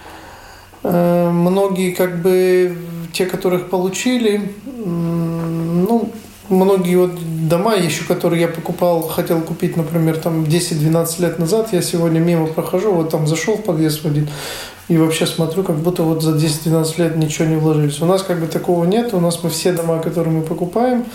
э, 0.84 1.30
многие 1.32 1.92
как 1.92 2.22
бы 2.22 2.78
те, 3.12 3.26
которых 3.26 3.72
получили, 3.72 4.52
ну, 4.86 6.12
многие 6.50 6.96
вот 6.96 7.14
дома 7.48 7.76
еще, 7.76 8.04
которые 8.04 8.42
я 8.42 8.48
покупал, 8.48 9.02
хотел 9.08 9.42
купить, 9.42 9.76
например, 9.76 10.18
там 10.18 10.44
10-12 10.44 11.22
лет 11.22 11.40
назад, 11.40 11.70
я 11.72 11.82
сегодня 11.82 12.20
мимо 12.20 12.46
прохожу, 12.46 12.94
вот 12.94 13.10
там 13.10 13.26
зашел 13.26 13.58
в 13.58 13.64
подъезд 13.64 14.04
в 14.04 14.06
один, 14.06 14.30
и 14.88 14.98
вообще 14.98 15.26
смотрю, 15.26 15.64
как 15.64 15.78
будто 15.78 16.04
вот 16.04 16.24
за 16.24 16.32
10-12 16.32 16.98
лет 16.98 17.16
ничего 17.18 17.46
не 17.46 17.56
вложились. 17.58 18.02
У 18.02 18.06
нас 18.06 18.24
как 18.24 18.40
бы 18.40 18.48
такого 18.48 18.86
нет, 18.86 19.14
у 19.14 19.20
нас 19.20 19.44
мы 19.44 19.50
все 19.50 19.74
дома, 19.74 20.00
которые 20.00 20.34
мы 20.34 20.42
покупаем, 20.44 21.06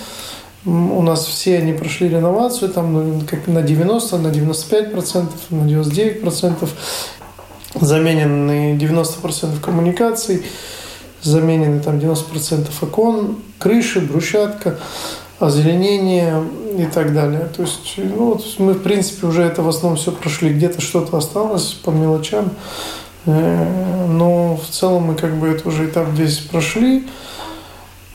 у 0.64 1.02
нас 1.02 1.24
все 1.24 1.58
они 1.58 1.72
прошли 1.72 2.08
реновацию 2.08 2.70
там 2.70 2.92
ну, 2.92 3.22
как 3.28 3.48
на 3.48 3.62
90, 3.62 4.18
на 4.18 4.30
95 4.30 4.92
процентов, 4.92 5.40
на 5.50 5.66
99 5.66 6.20
процентов. 6.20 6.70
Заменены 7.80 8.76
90 8.76 9.20
процентов 9.22 9.60
коммуникаций, 9.62 10.44
заменены 11.22 11.80
там 11.80 11.98
90 11.98 12.30
процентов 12.30 12.82
окон, 12.82 13.38
крыши, 13.58 14.00
брусчатка, 14.00 14.78
озеленение 15.40 16.44
и 16.78 16.84
так 16.84 17.14
далее. 17.14 17.48
То 17.56 17.62
есть, 17.62 17.94
ну, 17.96 18.34
вот 18.34 18.44
мы, 18.58 18.74
в 18.74 18.82
принципе, 18.82 19.26
уже 19.26 19.42
это 19.42 19.62
в 19.62 19.68
основном 19.68 19.98
все 19.98 20.12
прошли. 20.12 20.52
Где-то 20.52 20.82
что-то 20.82 21.16
осталось 21.16 21.72
по 21.72 21.90
мелочам. 21.90 22.50
Э, 23.26 24.06
но 24.08 24.56
в 24.56 24.68
целом 24.68 25.04
мы 25.04 25.14
как 25.14 25.34
бы 25.34 25.48
это 25.48 25.68
уже 25.68 25.86
этап 25.86 26.08
весь 26.10 26.38
прошли. 26.38 27.04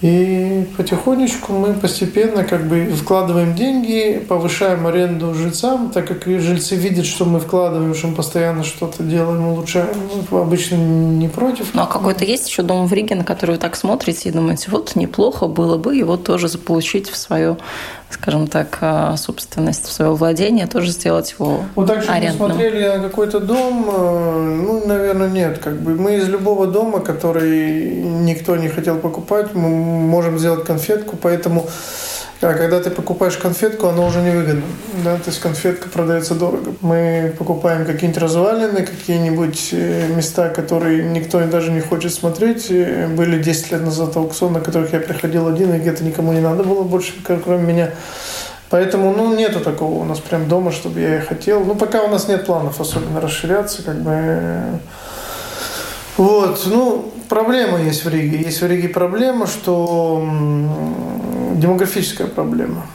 И 0.02 0.68
потихонечку 0.78 1.54
мы 1.54 1.74
постепенно 1.74 2.44
как 2.44 2.68
бы 2.68 2.86
вкладываем 2.86 3.56
деньги, 3.56 4.24
повышаем 4.30 4.86
аренду 4.86 5.34
жильцам, 5.34 5.90
так 5.90 6.08
как 6.08 6.24
жильцы 6.40 6.76
видят, 6.76 7.08
что 7.08 7.26
мы 7.26 7.40
вкладываем, 7.40 7.96
что 7.96 8.08
мы 8.10 8.16
постоянно 8.16 8.64
что-то 8.64 9.02
делаем, 9.02 9.48
улучшаем. 9.48 9.98
Ну, 10.30 10.38
обычно 10.38 10.76
не 10.76 11.28
против. 11.28 11.74
Ну 11.74 11.82
а 11.82 11.88
какой-то 11.88 12.26
есть 12.26 12.48
еще 12.48 12.62
дом 12.62 12.86
в 12.86 12.94
Риге, 12.94 13.16
на 13.16 13.24
который 13.24 13.52
вы 13.52 13.58
так 13.58 13.76
смотрите 13.76 14.30
и 14.30 14.32
думаете, 14.32 14.70
вот 14.70 14.96
неплохо 14.96 15.48
было 15.48 15.78
бы 15.80 15.96
его 15.96 16.16
тоже 16.16 16.48
заполучить 16.48 17.10
в 17.10 17.18
свое 17.18 17.58
скажем 18.10 18.48
так, 18.48 18.78
а, 18.82 19.18
собственность 19.18 19.86
в 19.86 19.92
свое 19.92 20.12
владение, 20.16 20.68
тоже 20.68 20.92
сделать 20.92 21.32
его 21.38 21.62
Вот 21.76 21.88
так, 21.88 22.02
чтобы 22.02 22.18
арендным. 22.18 22.52
смотрели 22.52 22.98
на 22.98 23.04
какой-то 23.04 23.40
дом, 23.40 23.90
э, 23.90 24.62
ну, 24.66 24.88
наверное, 24.88 25.30
нет. 25.30 25.60
Как 25.60 25.76
бы 25.80 25.96
мы 25.96 26.16
из 26.16 26.28
любого 26.30 26.68
дома, 26.68 27.00
который 27.02 27.96
никто 27.96 28.56
не 28.56 28.70
хотел 28.70 28.98
покупать, 28.98 29.54
мы 29.54 29.70
можем 29.70 30.40
сделать 30.40 30.66
конфетку, 30.66 31.18
поэтому 31.22 31.68
а 32.40 32.54
когда 32.54 32.80
ты 32.80 32.92
покупаешь 32.92 33.36
конфетку, 33.38 33.88
она 33.88 34.06
уже 34.06 34.22
невыгодна. 34.22 34.62
Да? 35.04 35.16
То 35.16 35.30
есть 35.30 35.40
конфетка 35.40 35.90
продается 35.90 36.36
дорого. 36.36 36.74
Мы 36.82 37.34
покупаем 37.38 37.86
какие-нибудь 37.86 38.22
развалины, 38.22 38.84
какие-нибудь 38.84 39.70
э, 39.72 40.08
места, 40.16 40.50
которые 40.50 41.04
никто 41.04 41.44
даже 41.48 41.72
не 41.72 41.82
хочет 41.82 42.14
смотреть. 42.14 42.68
Э, 42.70 43.08
были 43.08 43.42
10 43.42 43.72
лет 43.72 43.82
назад 43.82 44.16
аукцион, 44.16 44.54
на 44.54 44.62
которых 44.62 44.94
я 44.94 45.00
приходил 45.00 45.48
один, 45.48 45.74
и 45.74 45.80
где-то 45.80 46.04
никому 46.04 46.32
не 46.32 46.42
надо 46.42 46.64
было 46.64 46.84
больше, 46.84 47.14
кроме 47.24 47.74
меня. 47.74 47.92
Поэтому, 48.70 49.14
ну, 49.16 49.36
нету 49.36 49.62
такого 49.62 50.02
у 50.02 50.04
нас 50.04 50.20
прям 50.20 50.48
дома, 50.48 50.72
чтобы 50.72 51.00
я 51.00 51.18
и 51.18 51.22
хотел. 51.22 51.64
Ну, 51.64 51.74
пока 51.74 52.04
у 52.04 52.10
нас 52.10 52.28
нет 52.28 52.46
планов 52.46 52.80
особенно 52.80 53.20
расширяться, 53.20 53.82
как 53.82 54.02
бы... 54.02 54.80
Вот, 56.18 56.62
ну, 56.66 57.12
проблема 57.30 57.82
есть 57.82 58.04
в 58.04 58.10
Риге. 58.10 58.38
Есть 58.38 58.62
в 58.62 58.68
Риге 58.68 58.90
проблема, 58.90 59.48
что 59.48 60.28
демографическая 61.58 62.28
проблема. 62.28 62.86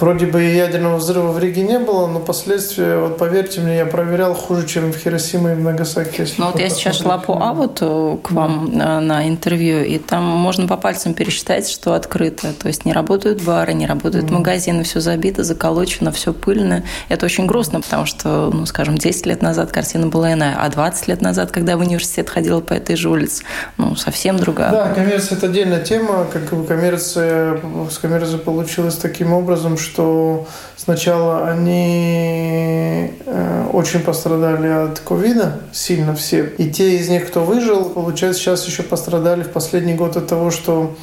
Вроде 0.00 0.26
бы 0.26 0.42
ядерного 0.42 0.96
взрыва 0.96 1.30
в 1.30 1.38
Риге 1.38 1.62
не 1.62 1.78
было, 1.78 2.06
но 2.06 2.20
последствия, 2.20 2.96
вот 2.96 3.18
поверьте 3.18 3.60
мне, 3.60 3.76
я 3.76 3.84
проверял 3.84 4.34
хуже, 4.34 4.66
чем 4.66 4.92
в 4.92 4.96
Хиросиме 4.96 5.52
и 5.52 5.54
в 5.54 5.60
Нагасаки. 5.60 6.26
Ну 6.38 6.46
вот 6.46 6.58
я 6.58 6.70
сейчас 6.70 6.96
шла 6.96 7.18
по 7.18 7.34
Авуту 7.34 8.18
к 8.22 8.30
вам 8.30 8.78
да. 8.78 9.00
на 9.00 9.28
интервью, 9.28 9.84
и 9.84 9.98
там 9.98 10.24
можно 10.24 10.66
по 10.66 10.78
пальцам 10.78 11.12
пересчитать, 11.12 11.68
что 11.68 11.92
открыто. 11.92 12.54
То 12.54 12.68
есть 12.68 12.86
не 12.86 12.94
работают 12.94 13.42
бары, 13.42 13.74
не 13.74 13.86
работают 13.86 14.26
mm. 14.26 14.32
магазины, 14.32 14.84
все 14.84 15.00
забито, 15.00 15.44
заколочено, 15.44 16.12
все 16.12 16.32
пыльно. 16.32 16.82
Это 17.10 17.26
очень 17.26 17.46
грустно, 17.46 17.82
потому 17.82 18.06
что, 18.06 18.50
ну, 18.50 18.64
скажем, 18.64 18.96
10 18.96 19.26
лет 19.26 19.42
назад 19.42 19.70
картина 19.70 20.06
была 20.06 20.32
иная, 20.32 20.56
а 20.58 20.70
20 20.70 21.08
лет 21.08 21.20
назад, 21.20 21.50
когда 21.50 21.76
в 21.76 21.80
университет 21.80 22.30
ходила 22.30 22.60
по 22.60 22.72
этой 22.72 22.96
же 22.96 23.10
улице, 23.10 23.42
ну, 23.76 23.96
совсем 23.96 24.38
другая. 24.38 24.70
Да, 24.70 24.88
коммерция– 24.94 25.36
это 25.38 25.46
отдельная 25.46 25.82
тема. 25.82 26.26
Как 26.32 26.48
коммерция, 26.66 27.60
с 27.90 27.98
коммерцией 27.98 28.38
получилось 28.38 28.96
таким 28.96 29.34
образом, 29.34 29.76
что 29.76 29.89
что 29.90 30.46
сначала 30.76 31.48
они 31.48 33.12
э, 33.26 33.66
очень 33.72 34.00
пострадали 34.00 34.68
от 34.68 35.00
ковида, 35.00 35.60
сильно 35.72 36.14
все. 36.14 36.46
И 36.58 36.70
те 36.70 36.96
из 36.96 37.08
них, 37.08 37.26
кто 37.26 37.44
выжил, 37.44 37.90
получается, 37.90 38.40
сейчас 38.40 38.66
еще 38.66 38.82
пострадали 38.82 39.42
в 39.42 39.50
последний 39.50 39.94
год 39.94 40.16
от 40.16 40.28
того, 40.28 40.50
что 40.50 40.96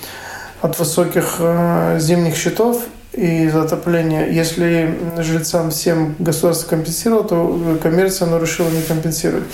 от 0.61 0.79
высоких 0.79 1.35
э, 1.39 1.97
зимних 1.99 2.35
счетов 2.35 2.81
и 3.13 3.49
затопления. 3.49 4.27
Если 4.27 4.95
жильцам 5.17 5.71
всем 5.71 6.15
государство 6.19 6.69
компенсировало, 6.69 7.23
то 7.27 7.77
коммерция 7.81 8.27
оно 8.27 8.39
решила 8.39 8.69
не 8.69 8.81
компенсировать. 8.81 9.45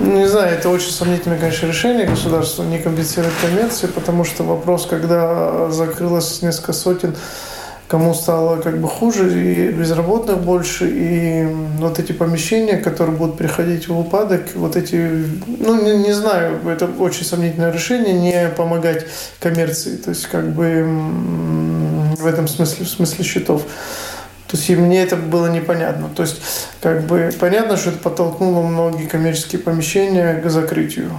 Не 0.00 0.26
знаю, 0.26 0.56
это 0.56 0.68
очень 0.68 0.90
сомнительное, 0.90 1.38
конечно, 1.38 1.66
решение 1.66 2.06
государства 2.06 2.62
не 2.64 2.78
компенсировать 2.78 3.34
коммерцию, 3.40 3.92
потому 3.92 4.24
что 4.24 4.42
вопрос, 4.44 4.86
когда 4.86 5.70
закрылось 5.70 6.42
несколько 6.42 6.72
сотен 6.72 7.14
кому 7.88 8.14
стало 8.14 8.60
как 8.60 8.80
бы 8.80 8.88
хуже, 8.88 9.30
и 9.42 9.68
безработных 9.68 10.38
больше, 10.38 10.88
и 10.88 11.46
вот 11.78 11.98
эти 11.98 12.12
помещения, 12.12 12.78
которые 12.78 13.16
будут 13.16 13.36
приходить 13.38 13.88
в 13.88 13.98
упадок, 13.98 14.42
вот 14.54 14.76
эти, 14.76 15.24
ну, 15.46 15.82
не, 15.82 16.04
не 16.04 16.12
знаю, 16.12 16.58
это 16.68 16.86
очень 16.86 17.24
сомнительное 17.24 17.72
решение, 17.72 18.12
не 18.12 18.48
помогать 18.48 19.06
коммерции, 19.40 19.96
то 19.96 20.10
есть 20.10 20.26
как 20.26 20.50
бы 20.52 20.84
в 22.18 22.26
этом 22.26 22.48
смысле, 22.48 22.84
в 22.84 22.88
смысле 22.88 23.24
счетов. 23.24 23.62
То 24.48 24.56
есть 24.56 24.70
и 24.70 24.76
мне 24.76 25.02
это 25.02 25.16
было 25.16 25.48
непонятно. 25.48 26.08
То 26.14 26.22
есть 26.22 26.40
как 26.80 27.02
бы 27.06 27.30
понятно, 27.38 27.76
что 27.76 27.90
это 27.90 27.98
подтолкнуло 27.98 28.62
многие 28.62 29.06
коммерческие 29.06 29.60
помещения 29.60 30.40
к 30.40 30.48
закрытию. 30.48 31.10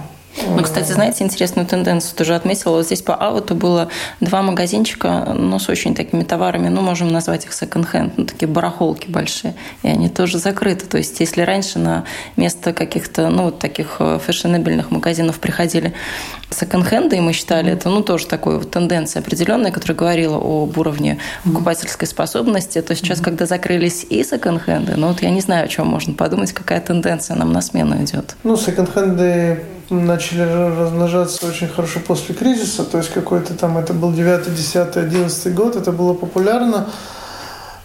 Ну, 0.46 0.62
кстати, 0.62 0.92
знаете, 0.92 1.24
интересную 1.24 1.66
тенденцию 1.66 2.16
тоже 2.16 2.34
отметила. 2.34 2.72
Вот 2.72 2.86
здесь 2.86 3.02
по 3.02 3.14
Ауту 3.14 3.54
было 3.54 3.88
два 4.20 4.42
магазинчика, 4.42 5.34
ну, 5.34 5.58
с 5.58 5.68
очень 5.68 5.94
такими 5.94 6.22
товарами, 6.22 6.68
ну, 6.68 6.80
можем 6.80 7.08
назвать 7.08 7.44
их 7.44 7.52
секонд-хенд, 7.52 8.16
ну, 8.16 8.24
такие 8.24 8.48
барахолки 8.48 9.08
большие, 9.10 9.54
и 9.82 9.88
они 9.88 10.08
тоже 10.08 10.38
закрыты. 10.38 10.86
То 10.86 10.98
есть, 10.98 11.20
если 11.20 11.42
раньше 11.42 11.78
на 11.78 12.04
место 12.36 12.72
каких-то, 12.72 13.28
ну, 13.28 13.44
вот 13.44 13.58
таких 13.58 13.96
э, 13.98 14.18
фешенебельных 14.24 14.90
магазинов 14.90 15.38
приходили 15.38 15.94
секонд-хенды, 16.50 17.16
и 17.16 17.20
мы 17.20 17.32
считали 17.32 17.72
это, 17.72 17.88
ну, 17.88 18.02
тоже 18.02 18.26
такой 18.26 18.58
вот 18.58 18.70
тенденция 18.70 19.20
определенная, 19.20 19.70
которая 19.70 19.96
говорила 19.96 20.36
об 20.36 20.76
уровне 20.78 21.18
покупательской 21.44 22.08
способности, 22.08 22.80
то 22.80 22.94
сейчас, 22.94 23.20
когда 23.20 23.46
закрылись 23.46 24.06
и 24.08 24.22
секонд-хенды, 24.22 24.96
ну, 24.96 25.08
вот 25.08 25.22
я 25.22 25.30
не 25.30 25.40
знаю, 25.40 25.64
о 25.64 25.68
чем 25.68 25.86
можно 25.86 26.14
подумать, 26.14 26.52
какая 26.52 26.80
тенденция 26.80 27.36
нам 27.36 27.52
на 27.52 27.60
смену 27.60 28.02
идет. 28.02 28.36
Ну, 28.44 28.56
секонд-хенды 28.56 29.62
начали 29.90 30.42
размножаться 30.42 31.46
очень 31.46 31.68
хорошо 31.68 32.00
после 32.00 32.34
кризиса, 32.34 32.84
то 32.84 32.98
есть 32.98 33.10
какой-то 33.10 33.54
там, 33.54 33.78
это 33.78 33.94
был 33.94 34.12
9, 34.12 34.54
10, 34.54 34.96
11 34.96 35.54
год, 35.54 35.76
это 35.76 35.92
было 35.92 36.14
популярно, 36.14 36.88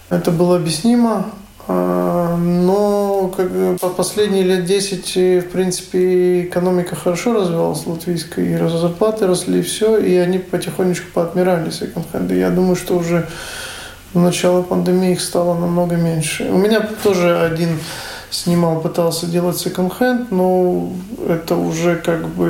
это 0.10 0.32
было 0.32 0.58
объяснимо, 0.58 1.26
а, 1.68 2.36
но 2.36 3.32
как, 3.36 3.80
по 3.80 3.90
последние 3.90 4.44
лет 4.44 4.66
10, 4.66 5.46
в 5.46 5.52
принципе, 5.52 6.44
экономика 6.44 6.96
хорошо 6.96 7.34
развивалась 7.34 7.86
латвийская, 7.86 8.46
и 8.46 8.70
зарплаты 8.70 9.28
росли, 9.28 9.60
и 9.60 9.64
все, 9.64 9.98
и 9.98 10.16
они 10.16 10.40
потихонечку 10.40 11.08
поотмирали 11.14 11.70
секонд-хенды. 11.70 12.36
Я 12.36 12.50
думаю, 12.50 12.76
что 12.76 12.98
уже 12.98 13.28
в 14.14 14.20
начало 14.20 14.62
пандемии 14.62 15.14
их 15.14 15.22
стало 15.22 15.58
намного 15.58 15.96
меньше. 15.96 16.50
У 16.52 16.58
меня 16.58 16.82
тоже 17.02 17.40
один 17.40 17.80
снимал, 18.34 18.82
пытался 18.82 19.28
делать 19.28 19.58
секонд-хенд, 19.58 20.32
но 20.32 20.92
это 21.28 21.56
уже 21.56 21.98
как 21.98 22.28
бы 22.30 22.50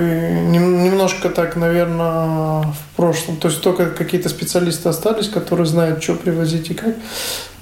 немножко 0.49 1.29
так, 1.29 1.57
наверное, 1.57 2.61
в 2.61 2.95
прошлом. 2.95 3.35
То 3.35 3.49
есть 3.49 3.61
только 3.61 3.87
какие-то 3.87 4.29
специалисты 4.29 4.87
остались, 4.89 5.27
которые 5.27 5.65
знают, 5.65 6.01
что 6.01 6.15
привозить 6.15 6.71
и 6.71 6.73
как. 6.73 6.95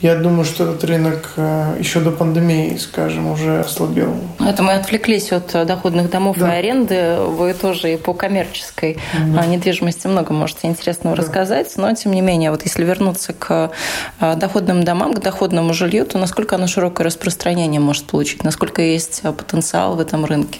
Я 0.02 0.16
думаю, 0.16 0.46
что 0.46 0.64
этот 0.64 0.84
рынок 0.84 1.34
э, 1.36 1.76
еще 1.80 2.00
до 2.00 2.10
пандемии, 2.10 2.76
скажем, 2.78 3.30
уже 3.30 3.60
ослабел. 3.60 4.16
Это 4.40 4.64
мы 4.64 4.74
отвлеклись 4.74 5.32
от 5.32 5.52
доходных 5.52 6.10
домов 6.10 6.38
да. 6.40 6.56
и 6.56 6.60
аренды. 6.60 7.18
Вы 7.20 7.54
тоже 7.54 7.94
и 7.94 7.98
по 7.98 8.16
коммерческой 8.16 8.98
да. 9.14 9.46
недвижимости 9.46 10.08
много 10.08 10.34
можете 10.34 10.68
интересного 10.68 11.16
да. 11.16 11.22
рассказать. 11.22 11.72
Но, 11.78 11.94
тем 11.94 12.14
не 12.14 12.22
менее, 12.22 12.50
вот 12.50 12.64
если 12.64 12.84
вернуться 12.84 13.34
к 13.34 13.72
э, 14.20 14.36
доходным 14.38 14.84
домам, 14.84 15.14
к 15.14 15.20
доходному 15.20 15.72
жилью, 15.74 16.08
то 16.08 16.18
насколько 16.18 16.56
оно 16.56 16.66
широкое 16.66 17.06
распространение 17.06 17.80
может 17.80 18.06
получить? 18.06 18.44
Насколько 18.44 18.82
есть 18.82 19.22
потенциал 19.22 19.96
в 19.96 20.00
этом 20.00 20.26
рынке? 20.26 20.60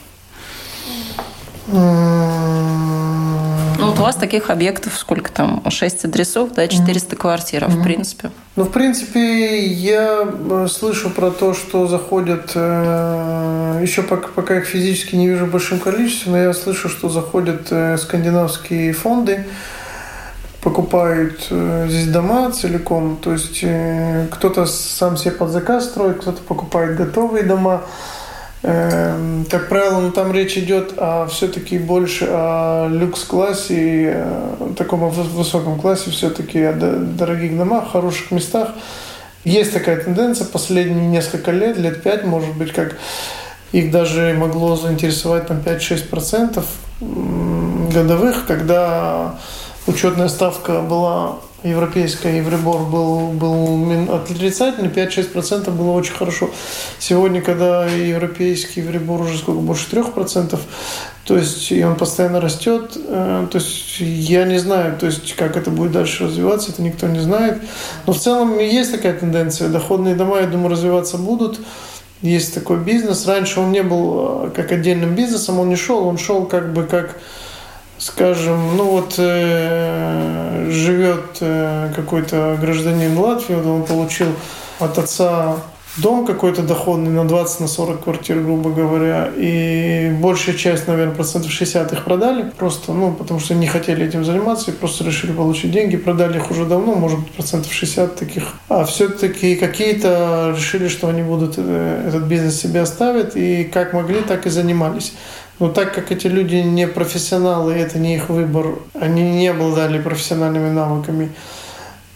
Ну, 3.80 3.88
вот 3.88 4.00
у 4.00 4.02
вас 4.02 4.16
таких 4.16 4.50
объектов 4.50 4.94
сколько 4.98 5.32
там? 5.32 5.64
6 5.70 6.06
адресов, 6.06 6.54
да, 6.54 6.68
400 6.68 7.16
квартир, 7.16 7.66
в 7.68 7.84
принципе. 7.84 8.32
Ну, 8.56 8.66
в 8.66 8.70
принципе, 8.72 9.66
я 9.66 10.28
э, 10.28 10.68
слышу 10.70 11.10
про 11.10 11.32
то, 11.32 11.54
что 11.54 11.88
заходят, 11.88 12.52
э, 12.56 13.80
еще 13.82 14.04
пока, 14.04 14.28
пока 14.28 14.58
их 14.58 14.66
физически 14.66 15.16
не 15.16 15.28
вижу 15.28 15.46
в 15.46 15.52
большом 15.52 15.80
количестве, 15.80 16.32
но 16.32 16.38
я 16.38 16.54
слышу, 16.54 16.90
что 16.90 17.10
заходят 17.10 17.68
э, 17.72 17.98
скандинавские 17.98 18.94
фонды, 18.94 19.46
покупают 20.62 21.48
здесь 21.50 22.08
дома 22.08 22.52
целиком. 22.52 23.18
То 23.18 23.34
есть 23.34 23.66
кто-то 24.32 24.68
сам 24.68 25.18
себе 25.18 25.32
под 25.32 25.50
заказ 25.50 25.86
строит, 25.86 26.22
кто-то 26.22 26.42
покупает 26.44 26.96
готовые 26.96 27.44
дома. 27.44 27.82
Как 28.62 29.70
правило, 29.70 30.02
ну, 30.02 30.12
там 30.12 30.32
речь 30.32 30.56
идет 30.58 30.94
о 30.98 31.26
все-таки 31.28 31.80
больше 31.80 32.28
о 32.30 32.88
люкс-классе, 32.90 34.14
э, 34.16 34.74
таком 34.78 35.10
высоком 35.10 35.80
классе, 35.80 36.12
все-таки 36.12 36.62
о 36.62 36.74
дорогих 36.74 37.58
домах, 37.58 37.92
хороших 37.92 38.30
местах. 38.30 38.70
Есть 39.44 39.74
такая 39.74 39.98
тенденция 39.98 40.46
последние 40.46 41.08
несколько 41.08 41.50
лет, 41.50 41.78
лет 41.78 42.04
пять, 42.04 42.24
может 42.24 42.56
быть, 42.56 42.72
как 42.72 42.98
их 43.72 43.90
даже 43.90 44.36
могло 44.38 44.76
заинтересовать 44.76 45.48
там 45.48 45.58
5-6% 45.58 46.64
годовых, 47.92 48.46
когда 48.46 49.40
учетная 49.88 50.30
ставка 50.30 50.82
была 50.82 51.38
европейская, 51.64 52.38
Евробор 52.38 52.82
был, 52.84 53.28
был 53.28 54.14
отрицательный, 54.14 54.90
5-6% 54.90 55.70
было 55.72 55.92
очень 55.92 56.14
хорошо. 56.14 56.50
Сегодня, 57.00 57.42
когда 57.42 57.86
европейский 57.86 58.82
Евробор 58.82 59.22
уже 59.22 59.38
сколько, 59.38 59.60
больше 59.60 59.88
3%, 59.92 60.60
то 61.26 61.38
есть 61.38 61.72
и 61.72 61.84
он 61.84 61.96
постоянно 61.96 62.42
растет, 62.42 62.98
э, 62.98 63.48
то 63.50 63.58
есть 63.58 64.00
я 64.00 64.46
не 64.46 64.58
знаю, 64.58 64.98
то 64.98 65.06
есть 65.06 65.36
как 65.36 65.56
это 65.56 65.70
будет 65.70 65.92
дальше 65.92 66.26
развиваться, 66.26 66.72
это 66.72 66.82
никто 66.82 67.08
не 67.08 67.20
знает. 67.20 67.62
Но 68.08 68.14
в 68.14 68.20
целом 68.20 68.58
есть 68.58 68.92
такая 68.92 69.14
тенденция, 69.14 69.70
доходные 69.70 70.16
дома, 70.16 70.40
я 70.40 70.48
думаю, 70.48 70.70
развиваться 70.70 71.18
будут. 71.18 71.60
Есть 72.22 72.54
такой 72.54 72.78
бизнес. 72.78 73.26
Раньше 73.26 73.60
он 73.60 73.72
не 73.72 73.84
был 73.84 74.48
э, 74.48 74.52
как 74.56 74.72
отдельным 74.72 75.16
бизнесом, 75.16 75.60
он 75.60 75.70
не 75.70 75.76
шел, 75.76 76.08
он 76.08 76.18
шел 76.18 76.46
как 76.46 76.74
бы 76.74 76.84
как 76.84 77.18
скажем, 78.02 78.78
ну 78.78 78.86
вот 78.86 79.16
э, 79.20 80.68
живет 80.72 81.38
э, 81.40 81.94
какой-то 81.96 82.58
гражданин 82.60 83.16
Латвии, 83.16 83.54
вот 83.54 83.66
он 83.66 83.84
получил 83.84 84.30
от 84.80 84.98
отца 84.98 85.58
дом 85.98 86.26
какой-то 86.26 86.64
доходный 86.64 87.12
на 87.12 87.28
20 87.28 87.60
на 87.60 87.68
40 87.68 88.04
квартир, 88.04 88.40
грубо 88.40 88.72
говоря, 88.72 89.30
и 89.36 90.10
большая 90.20 90.56
часть, 90.56 90.88
наверное, 90.88 91.14
процентов 91.14 91.52
60 91.52 91.94
их 91.94 92.04
продали, 92.04 92.50
просто, 92.58 92.94
ну, 92.94 93.14
потому 93.14 93.40
что 93.40 93.54
не 93.54 93.68
хотели 93.68 94.06
этим 94.06 94.24
заниматься 94.24 94.72
и 94.72 94.74
просто 94.74 95.04
решили 95.04 95.34
получить 95.34 95.72
деньги, 95.72 95.98
продали 95.98 96.38
их 96.38 96.50
уже 96.50 96.66
давно, 96.66 96.96
может 96.96 97.20
быть, 97.20 97.32
процентов 97.32 97.72
60 97.74 98.16
таких, 98.16 98.54
а 98.70 98.86
все-таки 98.86 99.56
какие-то 99.56 100.54
решили, 100.56 100.88
что 100.88 101.08
они 101.10 101.24
будут 101.24 101.56
э, 101.58 102.06
этот 102.08 102.24
бизнес 102.24 102.60
себе 102.60 102.82
оставить, 102.82 103.36
и 103.36 103.66
как 103.66 103.94
могли, 103.94 104.22
так 104.22 104.48
и 104.48 104.50
занимались. 104.50 105.14
Но 105.62 105.70
так 105.70 105.94
как 105.94 106.12
эти 106.12 106.26
люди 106.26 106.56
не 106.56 106.88
профессионалы, 106.88 107.74
это 107.74 108.00
не 108.00 108.16
их 108.16 108.30
выбор, 108.30 108.80
они 109.00 109.22
не 109.22 109.48
обладали 109.48 110.02
профессиональными 110.02 110.72
навыками. 110.72 111.30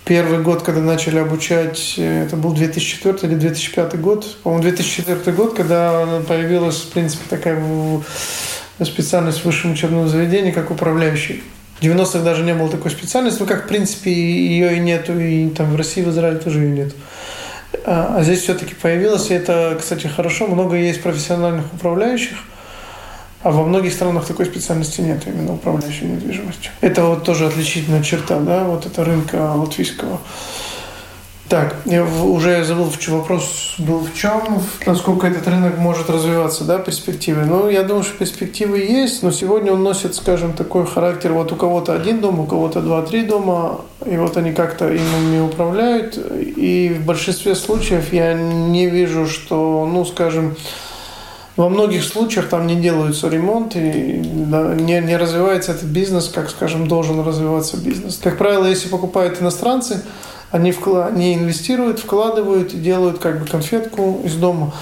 Первый 0.04 0.40
год, 0.40 0.64
когда 0.64 0.82
начали 0.82 1.20
обучать, 1.20 1.94
это 2.00 2.38
был 2.38 2.54
2004 2.54 3.20
или 3.22 3.36
2005 3.36 4.02
год. 4.02 4.38
По-моему, 4.42 4.64
2004 4.64 5.38
год, 5.38 5.54
когда 5.54 6.24
появилась, 6.28 6.78
в 6.78 6.90
принципе, 6.90 7.24
такая 7.30 7.64
специальность 8.82 9.42
в 9.42 9.46
высшем 9.46 9.74
учебном 9.74 10.10
заведении, 10.10 10.50
как 10.50 10.72
управляющий. 10.72 11.44
В 11.80 11.84
90-х 11.84 12.24
даже 12.24 12.42
не 12.42 12.56
было 12.56 12.72
такой 12.72 12.90
специальности, 12.90 13.42
ну 13.42 13.46
как, 13.46 13.66
в 13.66 13.68
принципе, 13.68 14.12
ее 14.12 14.78
и 14.78 14.80
нету, 14.80 15.20
и 15.20 15.50
там 15.50 15.72
в 15.72 15.76
России, 15.76 16.02
в 16.02 16.10
Израиле 16.10 16.40
тоже 16.40 16.62
ее 16.62 16.70
нет. 16.70 16.96
А, 17.86 18.16
а 18.18 18.24
здесь 18.24 18.42
все-таки 18.42 18.74
появилось, 18.74 19.30
и 19.30 19.36
это, 19.36 19.78
кстати, 19.80 20.08
хорошо. 20.08 20.48
Много 20.48 20.78
есть 20.78 21.04
профессиональных 21.04 21.72
управляющих– 21.76 22.38
а 23.46 23.52
во 23.52 23.64
многих 23.64 23.94
странах 23.94 24.26
такой 24.26 24.48
специальности 24.48 25.02
нет, 25.02 25.22
именно 25.28 25.54
управляющей 25.54 26.08
недвижимостью. 26.08 26.72
Это 26.82 27.06
вот 27.06 27.24
тоже 27.24 27.46
отличительная 27.46 28.02
черта, 28.02 28.40
да, 28.40 28.64
вот 28.64 28.88
это 28.88 29.06
рынка 29.06 29.54
латвийского. 29.56 30.20
Так, 31.48 31.76
я 31.86 32.04
уже 32.04 32.64
забыл, 32.64 32.90
в 32.90 32.98
чем 32.98 33.20
вопрос 33.20 33.76
был 33.78 34.00
в 34.00 34.16
чем, 34.16 34.64
насколько 34.88 35.28
этот 35.28 35.48
рынок 35.48 35.78
может 35.78 36.10
развиваться, 36.10 36.64
да, 36.64 36.80
перспективы. 36.80 37.46
Ну, 37.46 37.70
я 37.70 37.84
думаю, 37.84 38.04
что 38.04 38.18
перспективы 38.18 38.80
есть, 38.80 39.22
но 39.22 39.30
сегодня 39.30 39.74
он 39.74 39.84
носит, 39.84 40.16
скажем, 40.16 40.54
такой 40.54 40.88
характер, 40.88 41.32
вот 41.34 41.52
у 41.52 41.56
кого-то 41.56 41.94
один 41.94 42.22
дом, 42.22 42.40
у 42.40 42.48
кого-то 42.48 42.82
два-три 42.82 43.26
дома, 43.26 43.82
и 44.08 44.18
вот 44.18 44.38
они 44.38 44.54
как-то 44.54 44.92
ими 44.92 45.40
управляют, 45.40 46.18
и 46.18 46.98
в 47.00 47.06
большинстве 47.06 47.54
случаев 47.54 48.12
я 48.12 48.34
не 48.34 48.90
вижу, 48.90 49.28
что, 49.28 49.88
ну, 49.88 50.04
скажем, 50.04 50.56
во 51.56 51.70
многих 51.70 52.04
случаях 52.04 52.50
там 52.50 52.68
не 52.68 52.76
делаются 52.76 53.30
ремонты, 53.30 53.80
не, 53.80 55.00
не 55.00 55.18
развивается 55.18 55.72
этот 55.72 55.86
бизнес, 55.86 56.28
как, 56.28 56.50
скажем, 56.50 56.88
должен 56.88 57.22
развиваться 57.22 57.78
бизнес. 57.78 58.20
Как 58.22 58.38
правило, 58.38 58.66
если 58.66 58.90
покупают 58.90 59.42
иностранцы, 59.42 60.04
они, 60.52 60.72
вклад, 60.72 61.14
они 61.14 61.36
инвестируют, 61.36 62.00
вкладывают 62.00 62.74
и 62.74 62.78
делают 62.78 63.20
как 63.20 63.40
бы 63.40 63.48
конфетку 63.48 64.22
из 64.24 64.36
дома. 64.36 64.74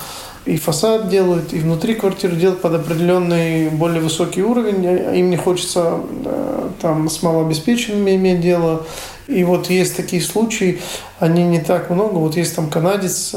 И 0.45 0.57
фасад 0.57 1.07
делают, 1.07 1.53
и 1.53 1.59
внутри 1.59 1.93
квартиры 1.93 2.35
делают 2.35 2.61
под 2.61 2.73
определенный 2.73 3.69
более 3.69 4.01
высокий 4.01 4.43
уровень. 4.43 4.83
Им 5.17 5.29
не 5.29 5.37
хочется 5.37 6.01
там 6.81 7.09
с 7.09 7.23
малообеспеченными 7.23 8.15
иметь 8.15 8.41
дело. 8.41 8.85
И 9.27 9.45
вот 9.45 9.69
есть 9.69 9.95
такие 9.95 10.21
случаи, 10.21 10.81
они 11.19 11.43
не 11.43 11.61
так 11.61 11.89
много. 11.89 12.15
Вот 12.15 12.35
есть 12.35 12.55
там 12.57 12.69
канадец, 12.69 13.33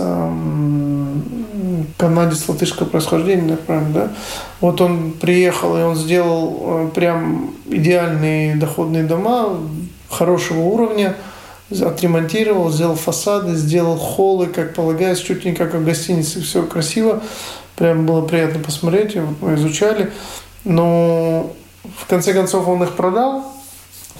канадец 1.96 2.48
латышского 2.48 2.86
происхождения, 2.86 3.56
правильно, 3.56 3.92
да? 3.92 4.12
Вот 4.60 4.80
он 4.80 5.12
приехал, 5.12 5.76
и 5.76 5.82
он 5.82 5.96
сделал 5.96 6.58
э, 6.60 6.90
прям 6.94 7.54
идеальные 7.66 8.56
доходные 8.56 9.04
дома 9.04 9.58
хорошего 10.08 10.60
уровня, 10.60 11.16
отремонтировал, 11.70 12.70
сделал 12.70 12.94
фасады, 12.96 13.54
сделал 13.54 13.96
холлы, 13.96 14.46
как 14.46 14.74
полагается, 14.74 15.24
чуть 15.24 15.44
не 15.44 15.52
как 15.52 15.74
в 15.74 15.84
гостинице, 15.84 16.40
все 16.40 16.62
красиво. 16.62 17.22
Прям 17.76 18.06
было 18.06 18.22
приятно 18.22 18.60
посмотреть, 18.60 19.16
вот 19.16 19.36
мы 19.40 19.54
изучали. 19.54 20.12
Но 20.64 21.52
в 21.98 22.06
конце 22.06 22.32
концов 22.32 22.66
он 22.68 22.82
их 22.82 22.94
продал, 22.94 23.52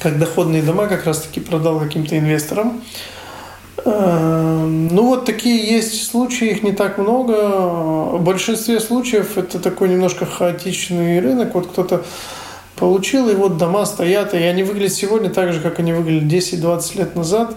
как 0.01 0.19
доходные 0.19 0.63
дома, 0.63 0.87
как 0.87 1.07
раз 1.07 1.23
таки 1.23 1.41
продал 1.41 1.81
каким-то 1.81 2.19
инвесторам. 2.19 2.83
Эм, 3.87 4.89
ну 4.89 5.07
вот 5.07 5.27
такие 5.27 5.65
есть 5.65 6.11
случаи, 6.11 6.49
их 6.49 6.65
не 6.65 6.73
так 6.73 6.99
много. 6.99 8.17
В 8.17 8.23
большинстве 8.23 8.81
случаев 8.81 9.39
это 9.39 9.61
такой 9.61 9.89
немножко 9.89 10.27
хаотичный 10.27 11.21
рынок. 11.21 11.55
Вот 11.55 11.69
кто-то 11.69 12.05
получил, 12.75 13.29
и 13.29 13.35
вот 13.35 13.59
дома 13.59 13.87
стоят, 13.87 14.35
и 14.35 14.39
они 14.39 14.65
выглядят 14.65 14.93
сегодня 14.93 15.31
так 15.31 15.53
же, 15.53 15.61
как 15.61 15.79
они 15.79 15.93
выглядели 15.93 16.39
10-20 16.39 16.99
лет 16.99 17.15
назад. 17.15 17.55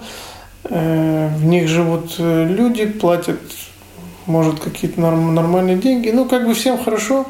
Э, 0.65 1.29
в 1.35 1.45
них 1.45 1.67
живут 1.67 2.13
э, 2.19 2.45
люди, 2.47 2.85
платят 2.85 3.39
может, 4.29 4.59
какие-то 4.59 5.01
нормальные 5.01 5.77
деньги. 5.77 6.09
Ну, 6.09 6.25
как 6.25 6.45
бы 6.45 6.53
всем 6.53 6.81
хорошо, 6.81 7.25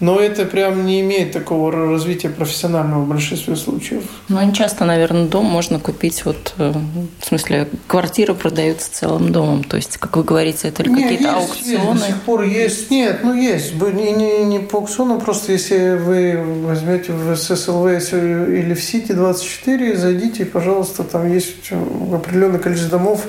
но 0.00 0.20
это 0.20 0.44
прям 0.44 0.86
не 0.86 1.00
имеет 1.00 1.32
такого 1.32 1.72
развития 1.72 2.30
профессионального 2.30 3.02
в 3.02 3.08
большинстве 3.08 3.56
случаев. 3.56 4.04
Ну, 4.28 4.40
не 4.40 4.54
часто, 4.54 4.84
наверное, 4.84 5.26
дом 5.26 5.44
можно 5.44 5.78
купить, 5.78 6.24
вот, 6.24 6.54
э, 6.58 6.72
в 7.18 7.26
смысле, 7.26 7.68
квартира 7.86 8.34
продается 8.34 8.92
целым 8.92 9.32
домом. 9.32 9.64
То 9.64 9.76
есть, 9.76 9.98
как 9.98 10.16
вы 10.16 10.22
говорите, 10.22 10.68
это 10.68 10.84
какие-то 10.84 11.36
аукционы? 11.36 11.94
Есть, 11.94 12.00
до 12.00 12.06
сих 12.06 12.22
пор 12.22 12.42
есть. 12.42 12.90
Нет, 12.90 13.20
ну 13.22 13.34
есть. 13.34 13.74
Не, 13.74 14.12
не, 14.12 14.44
не 14.44 14.58
по 14.60 14.78
аукциону, 14.78 15.20
просто 15.20 15.52
если 15.52 15.96
вы 15.96 16.40
возьмете 16.66 17.12
в 17.12 17.36
ССЛВ 17.36 17.86
или 18.12 18.74
в 18.74 18.82
Сити 18.82 19.12
24, 19.12 19.96
зайдите, 19.96 20.44
пожалуйста, 20.44 21.02
там 21.02 21.32
есть 21.32 21.72
определенное 22.12 22.60
количество 22.60 22.98
домов, 22.98 23.26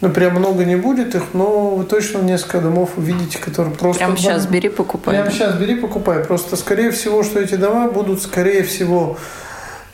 ну, 0.00 0.08
прям 0.08 0.34
много 0.34 0.64
не 0.64 0.76
будет 0.76 1.14
их, 1.14 1.34
но 1.34 1.70
вы 1.70 1.84
точно 1.84 2.18
несколько 2.18 2.60
домов 2.60 2.92
увидите, 2.96 3.38
которые 3.38 3.74
просто... 3.74 3.98
Прямо 3.98 4.16
сейчас 4.16 4.46
бери, 4.46 4.70
покупай. 4.70 5.14
Прямо 5.14 5.30
сейчас 5.30 5.54
бери, 5.56 5.74
покупай. 5.74 6.24
Просто, 6.24 6.56
скорее 6.56 6.90
всего, 6.90 7.22
что 7.22 7.38
эти 7.38 7.56
дома 7.56 7.90
будут, 7.90 8.22
скорее 8.22 8.62
всего, 8.62 9.18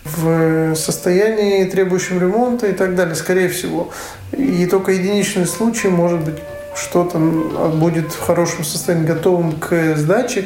в 0.05 0.77
состоянии, 0.77 1.65
требующем 1.65 2.21
ремонта 2.21 2.69
и 2.69 2.73
так 2.73 2.95
далее, 2.95 3.17
скорее 3.17 3.49
всего. 3.49 3.91
И 4.33 4.67
только 4.67 4.93
единичный 4.93 5.47
случай, 5.47 5.89
может 5.89 6.21
быть, 6.21 6.37
что-то 6.77 7.19
будет 7.19 8.13
в 8.13 8.21
хорошем 8.21 8.65
состоянии, 8.65 9.07
готовым 9.07 9.53
к 9.53 9.97
сдаче 9.97 10.45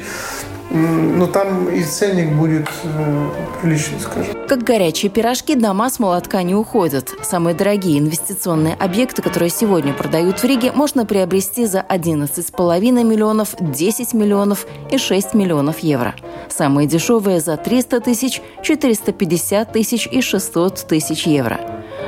ну 0.70 1.26
там 1.26 1.68
и 1.68 1.82
ценник 1.82 2.32
будет 2.32 2.68
э, 2.84 3.30
приличный, 3.60 3.98
скажем. 4.00 4.34
Как 4.48 4.62
горячие 4.62 5.10
пирожки, 5.10 5.54
дома 5.54 5.90
с 5.90 5.98
молотка 5.98 6.42
не 6.42 6.54
уходят. 6.54 7.12
Самые 7.22 7.54
дорогие 7.54 7.98
инвестиционные 7.98 8.74
объекты, 8.74 9.20
которые 9.20 9.50
сегодня 9.50 9.92
продают 9.92 10.38
в 10.38 10.44
Риге, 10.44 10.72
можно 10.72 11.04
приобрести 11.04 11.66
за 11.66 11.80
11,5 11.80 13.04
миллионов, 13.04 13.56
10 13.58 14.14
миллионов 14.14 14.66
и 14.90 14.98
6 14.98 15.34
миллионов 15.34 15.80
евро. 15.80 16.14
Самые 16.48 16.86
дешевые 16.86 17.40
за 17.40 17.56
300 17.56 18.00
тысяч, 18.00 18.40
450 18.62 19.72
тысяч 19.72 20.08
и 20.10 20.20
600 20.20 20.86
тысяч 20.86 21.26
евро. 21.26 21.60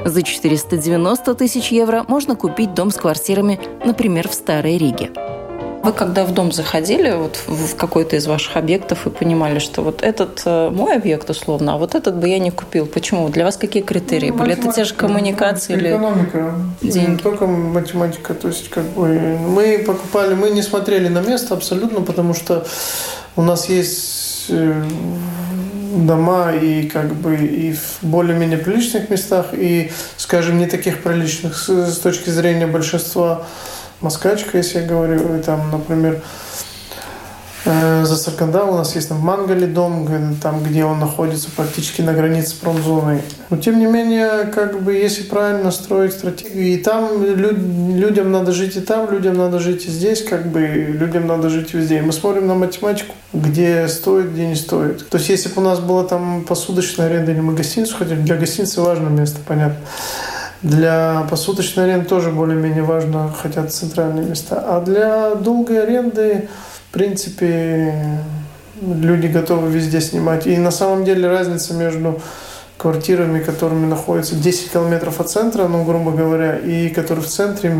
За 0.04 0.22
490 0.22 1.34
тысяч 1.34 1.68
евро 1.68 2.04
можно 2.06 2.36
купить 2.36 2.74
дом 2.74 2.90
с 2.90 2.96
квартирами, 2.96 3.60
например, 3.84 4.28
в 4.28 4.34
Старой 4.34 4.78
Риге. 4.78 5.10
Вы 5.82 5.92
когда 5.92 6.24
в 6.24 6.32
дом 6.32 6.52
заходили, 6.52 7.10
вот 7.10 7.40
в 7.46 7.74
какой-то 7.74 8.16
из 8.16 8.26
ваших 8.26 8.56
объектов, 8.56 9.06
и 9.06 9.10
понимали, 9.10 9.58
что 9.58 9.82
вот 9.82 10.02
этот 10.02 10.42
э, 10.44 10.70
мой 10.70 10.96
объект 10.96 11.28
условно, 11.28 11.74
а 11.74 11.76
вот 11.76 11.94
этот 11.94 12.16
бы 12.16 12.28
я 12.28 12.38
не 12.38 12.50
купил. 12.50 12.86
Почему? 12.86 13.28
Для 13.28 13.44
вас 13.44 13.56
какие 13.56 13.82
критерии 13.82 14.30
ну, 14.30 14.38
были? 14.38 14.52
Это 14.52 14.72
те 14.72 14.84
же 14.84 14.94
коммуникации 14.94 15.74
или 15.74 15.90
экономика, 15.90 16.54
деньги? 16.82 17.20
Только 17.20 17.46
математика. 17.46 18.34
То 18.34 18.48
есть 18.48 18.68
как 18.70 18.84
бы 18.90 19.38
мы 19.38 19.82
покупали, 19.84 20.34
мы 20.34 20.50
не 20.50 20.62
смотрели 20.62 21.08
на 21.08 21.20
место 21.20 21.54
абсолютно, 21.54 22.00
потому 22.00 22.34
что 22.34 22.64
у 23.34 23.42
нас 23.42 23.68
есть 23.68 24.46
э, 24.50 24.84
дома 25.96 26.52
и 26.52 26.88
как 26.88 27.12
бы 27.14 27.36
и 27.36 27.72
в 27.72 27.98
более-менее 28.02 28.58
приличных 28.58 29.10
местах, 29.10 29.46
и, 29.52 29.90
скажем, 30.16 30.58
не 30.58 30.66
таких 30.66 31.02
приличных 31.02 31.58
с, 31.58 31.68
с 31.68 31.98
точки 31.98 32.30
зрения 32.30 32.66
большинства 32.66 33.46
москачка, 34.02 34.58
если 34.58 34.80
я 34.80 34.86
говорю, 34.86 35.42
там, 35.42 35.70
например, 35.70 36.22
э, 37.64 38.04
за 38.04 38.16
Сарканда 38.16 38.64
у 38.64 38.76
нас 38.76 38.94
есть 38.94 39.08
там 39.08 39.18
Мангале 39.20 39.66
дом, 39.66 40.36
там, 40.42 40.62
где 40.62 40.84
он 40.84 40.98
находится 40.98 41.48
практически 41.54 42.02
на 42.02 42.12
границе 42.12 42.50
с 42.50 42.52
промзоной. 42.54 43.22
Но 43.50 43.56
тем 43.56 43.78
не 43.78 43.86
менее, 43.86 44.46
как 44.46 44.82
бы, 44.82 44.94
если 44.94 45.22
правильно 45.22 45.70
строить 45.70 46.12
стратегию, 46.12 46.74
и 46.74 46.76
там 46.78 47.24
люд, 47.24 47.56
людям 47.56 48.32
надо 48.32 48.52
жить 48.52 48.76
и 48.76 48.80
там, 48.80 49.10
людям 49.10 49.36
надо 49.36 49.58
жить 49.58 49.86
и 49.86 49.90
здесь, 49.90 50.22
как 50.24 50.46
бы, 50.46 50.60
людям 50.60 51.26
надо 51.26 51.48
жить 51.48 51.72
везде. 51.72 51.98
И 51.98 52.02
мы 52.02 52.12
смотрим 52.12 52.46
на 52.46 52.54
математику, 52.54 53.14
где 53.32 53.86
стоит, 53.88 54.32
где 54.32 54.46
не 54.46 54.56
стоит. 54.56 55.08
То 55.08 55.18
есть, 55.18 55.28
если 55.28 55.48
бы 55.48 55.62
у 55.62 55.64
нас 55.64 55.80
была 55.80 56.04
там 56.04 56.44
посудочная 56.44 57.06
аренда, 57.06 57.32
или 57.32 57.40
мы 57.40 57.54
гостиницу 57.54 57.96
хотели, 57.96 58.20
для 58.20 58.36
гостиницы 58.36 58.80
важно 58.80 59.08
место, 59.08 59.38
понятно. 59.46 59.78
Для 60.62 61.26
посуточной 61.28 61.84
аренды 61.84 62.06
тоже 62.06 62.30
более-менее 62.30 62.84
важно, 62.84 63.32
хотят 63.32 63.72
центральные 63.72 64.26
места. 64.26 64.64
А 64.64 64.80
для 64.80 65.34
долгой 65.34 65.82
аренды, 65.82 66.48
в 66.88 66.92
принципе, 66.92 68.20
люди 68.80 69.26
готовы 69.26 69.70
везде 69.70 70.00
снимать. 70.00 70.46
И 70.46 70.56
на 70.56 70.70
самом 70.70 71.04
деле 71.04 71.28
разница 71.28 71.74
между 71.74 72.20
квартирами, 72.78 73.42
которыми 73.42 73.86
находятся 73.86 74.34
10 74.34 74.72
километров 74.72 75.20
от 75.20 75.30
центра, 75.30 75.68
ну, 75.68 75.84
грубо 75.84 76.10
говоря, 76.10 76.58
и 76.58 76.88
которые 76.88 77.24
в 77.24 77.28
центре, 77.28 77.74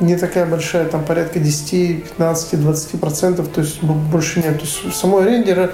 не 0.00 0.16
такая 0.16 0.46
большая, 0.46 0.86
там 0.86 1.04
порядка 1.04 1.38
10, 1.38 2.04
15, 2.04 2.60
20 2.60 3.00
процентов, 3.00 3.48
то 3.48 3.60
есть 3.60 3.82
больше 3.82 4.40
нет. 4.40 4.58
То 4.58 4.64
есть 4.64 4.84
в 4.84 4.94
самой 4.94 5.24
аренде 5.24 5.70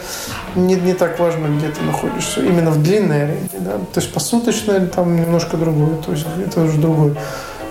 не, 0.55 0.75
не 0.77 0.95
так 0.95 1.19
важно, 1.19 1.49
где 1.49 1.69
ты 1.69 1.83
находишься, 1.83 2.41
именно 2.41 2.71
в 2.71 2.83
длинной 2.83 3.25
аренде. 3.25 3.59
Да? 3.61 3.73
То 3.93 4.01
есть 4.01 4.13
посуточная 4.13 4.87
там 4.87 5.17
немножко 5.17 5.57
другое, 5.57 5.97
то 5.97 6.13
есть 6.13 6.27
это 6.47 6.63
уже 6.63 6.79
другое. 6.79 7.17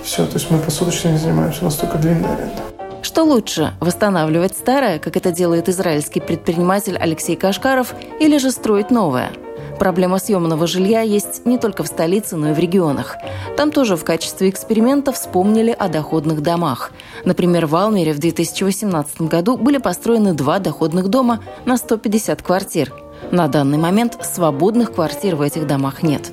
Все, 0.03 0.25
то 0.25 0.33
есть 0.35 0.51
мы 0.51 0.59
посуточно 0.59 1.09
не 1.09 1.17
занимаемся, 1.17 1.59
у 1.61 1.65
нас 1.65 1.75
только 1.75 1.97
длинная 1.97 2.33
аренда. 2.35 2.61
Что 3.01 3.23
лучше, 3.23 3.73
восстанавливать 3.79 4.55
старое, 4.55 4.99
как 4.99 5.15
это 5.15 5.31
делает 5.31 5.69
израильский 5.69 6.19
предприниматель 6.19 6.97
Алексей 6.97 7.35
Кашкаров, 7.35 7.93
или 8.19 8.37
же 8.37 8.51
строить 8.51 8.91
новое– 8.91 9.31
Проблема 9.79 10.19
съемного 10.19 10.67
жилья 10.67 11.01
есть 11.01 11.45
не 11.45 11.57
только 11.57 11.83
в 11.83 11.87
столице, 11.87 12.35
но 12.35 12.49
и 12.49 12.53
в 12.53 12.59
регионах. 12.59 13.17
Там 13.55 13.71
тоже 13.71 13.95
в 13.95 14.03
качестве 14.03 14.49
эксперимента 14.49 15.11
вспомнили 15.11 15.75
о 15.77 15.87
доходных 15.87 16.41
домах. 16.41 16.91
Например, 17.25 17.67
в 17.67 17.75
Алмере 17.75 18.13
в 18.13 18.19
2018 18.19 19.21
году 19.21 19.57
были 19.57 19.77
построены 19.77 20.33
два 20.33 20.59
доходных 20.59 21.09
дома 21.09 21.39
на 21.65 21.77
150 21.77 22.41
квартир. 22.41 22.93
На 23.31 23.47
данный 23.47 23.77
момент 23.77 24.17
свободных 24.21 24.93
квартир 24.93 25.35
в 25.35 25.41
этих 25.41 25.67
домах 25.67 26.03
нет. 26.03 26.31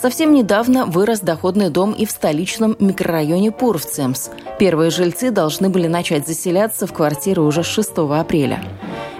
Совсем 0.00 0.34
недавно 0.34 0.84
вырос 0.84 1.20
доходный 1.20 1.70
дом 1.70 1.92
и 1.92 2.04
в 2.04 2.10
столичном 2.10 2.76
микрорайоне 2.78 3.50
Пурвцемс. 3.50 4.30
Первые 4.58 4.90
жильцы 4.90 5.30
должны 5.30 5.68
были 5.70 5.86
начать 5.86 6.26
заселяться 6.26 6.86
в 6.86 6.92
квартиры 6.92 7.42
уже 7.42 7.62
с 7.62 7.66
6 7.66 7.92
апреля. 8.10 8.62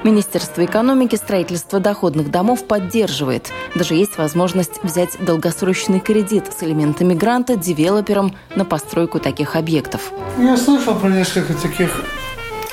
Министерство 0.06 0.64
экономики 0.64 1.16
строительство 1.16 1.80
доходных 1.80 2.30
домов 2.30 2.64
поддерживает. 2.68 3.50
Даже 3.74 3.94
есть 3.94 4.18
возможность 4.18 4.80
взять 4.84 5.18
долгосрочный 5.18 5.98
кредит 5.98 6.44
с 6.56 6.62
элементами 6.62 7.12
гранта 7.12 7.56
девелоперам 7.56 8.32
на 8.54 8.64
постройку 8.64 9.18
таких 9.18 9.56
объектов. 9.56 10.12
Я 10.38 10.56
слышал 10.56 10.94
про 10.94 11.08
несколько 11.08 11.54
таких 11.54 12.04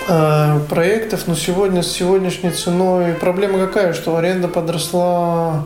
э, 0.08 0.60
проектов, 0.70 1.26
но 1.26 1.34
сегодня 1.34 1.82
с 1.82 1.92
сегодняшней 1.92 2.52
ценой 2.52 3.14
проблема 3.16 3.58
какая, 3.58 3.94
что 3.94 4.16
аренда 4.16 4.48
подросла 4.48 5.66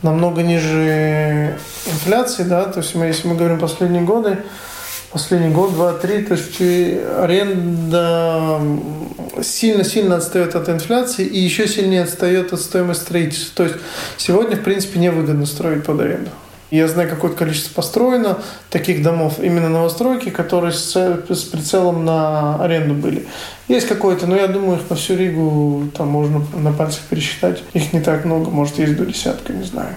намного 0.00 0.42
ниже 0.42 1.58
инфляции, 1.84 2.44
да, 2.44 2.64
то 2.64 2.80
есть 2.80 2.94
мы, 2.94 3.04
если 3.04 3.28
мы 3.28 3.34
говорим 3.34 3.58
последние 3.58 4.02
годы, 4.02 4.38
последний 5.12 5.50
год, 5.50 5.72
два, 5.72 5.92
три, 5.92 6.22
то 6.22 6.34
есть 6.34 6.60
аренда 6.60 8.60
сильно-сильно 9.42 10.16
отстает 10.16 10.54
от 10.54 10.68
инфляции 10.68 11.24
и 11.24 11.38
еще 11.38 11.68
сильнее 11.68 12.02
отстает 12.02 12.52
от 12.52 12.60
стоимости 12.60 13.02
строительства. 13.02 13.54
То 13.56 13.62
есть 13.64 13.76
сегодня, 14.16 14.56
в 14.56 14.62
принципе, 14.62 14.98
невыгодно 14.98 15.46
строить 15.46 15.84
под 15.84 16.00
аренду. 16.00 16.30
Я 16.70 16.88
знаю 16.88 17.10
какое-то 17.10 17.36
количество 17.36 17.74
построено 17.74 18.38
таких 18.70 19.02
домов, 19.02 19.34
именно 19.42 19.68
новостройки, 19.68 20.30
которые 20.30 20.72
с, 20.72 20.96
с 20.96 21.42
прицелом 21.42 22.06
на 22.06 22.56
аренду 22.64 22.94
были. 22.94 23.26
Есть 23.68 23.86
какое-то, 23.86 24.26
но 24.26 24.36
я 24.36 24.46
думаю, 24.46 24.78
их 24.78 24.88
на 24.88 24.96
всю 24.96 25.14
Ригу 25.14 25.88
там 25.94 26.08
можно 26.08 26.42
на 26.56 26.72
пальцах 26.72 27.02
пересчитать. 27.10 27.62
Их 27.74 27.92
не 27.92 28.00
так 28.00 28.24
много, 28.24 28.50
может, 28.50 28.78
есть 28.78 28.96
до 28.96 29.04
десятка, 29.04 29.52
не 29.52 29.64
знаю. 29.64 29.96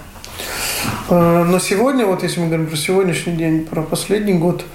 А, 1.09 1.45
но 1.45 1.59
сегодня, 1.59 2.05
вот 2.05 2.23
если 2.23 2.41
мы 2.41 2.47
говорим 2.47 2.67
про 2.67 2.75
сегодняшний 2.75 3.37
день, 3.37 3.65
про 3.65 3.81
последний 3.81 4.33
год, 4.33 4.65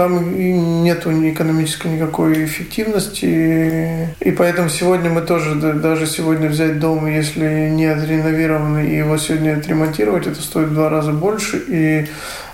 там 0.00 0.34
нет 0.82 1.06
экономической 1.06 1.88
никакой 1.88 2.46
эффективности. 2.46 4.08
И 4.18 4.30
поэтому 4.30 4.70
сегодня 4.70 5.10
мы 5.10 5.20
тоже, 5.20 5.54
даже 5.56 6.06
сегодня 6.06 6.48
взять 6.48 6.78
дом, 6.78 7.06
если 7.06 7.68
не 7.68 7.84
отреновированный, 7.84 8.90
и 8.90 8.96
его 8.96 9.18
сегодня 9.18 9.58
отремонтировать, 9.58 10.26
это 10.26 10.40
стоит 10.40 10.68
в 10.68 10.74
два 10.74 10.88
раза 10.88 11.12
больше, 11.12 11.62
и 11.68 12.06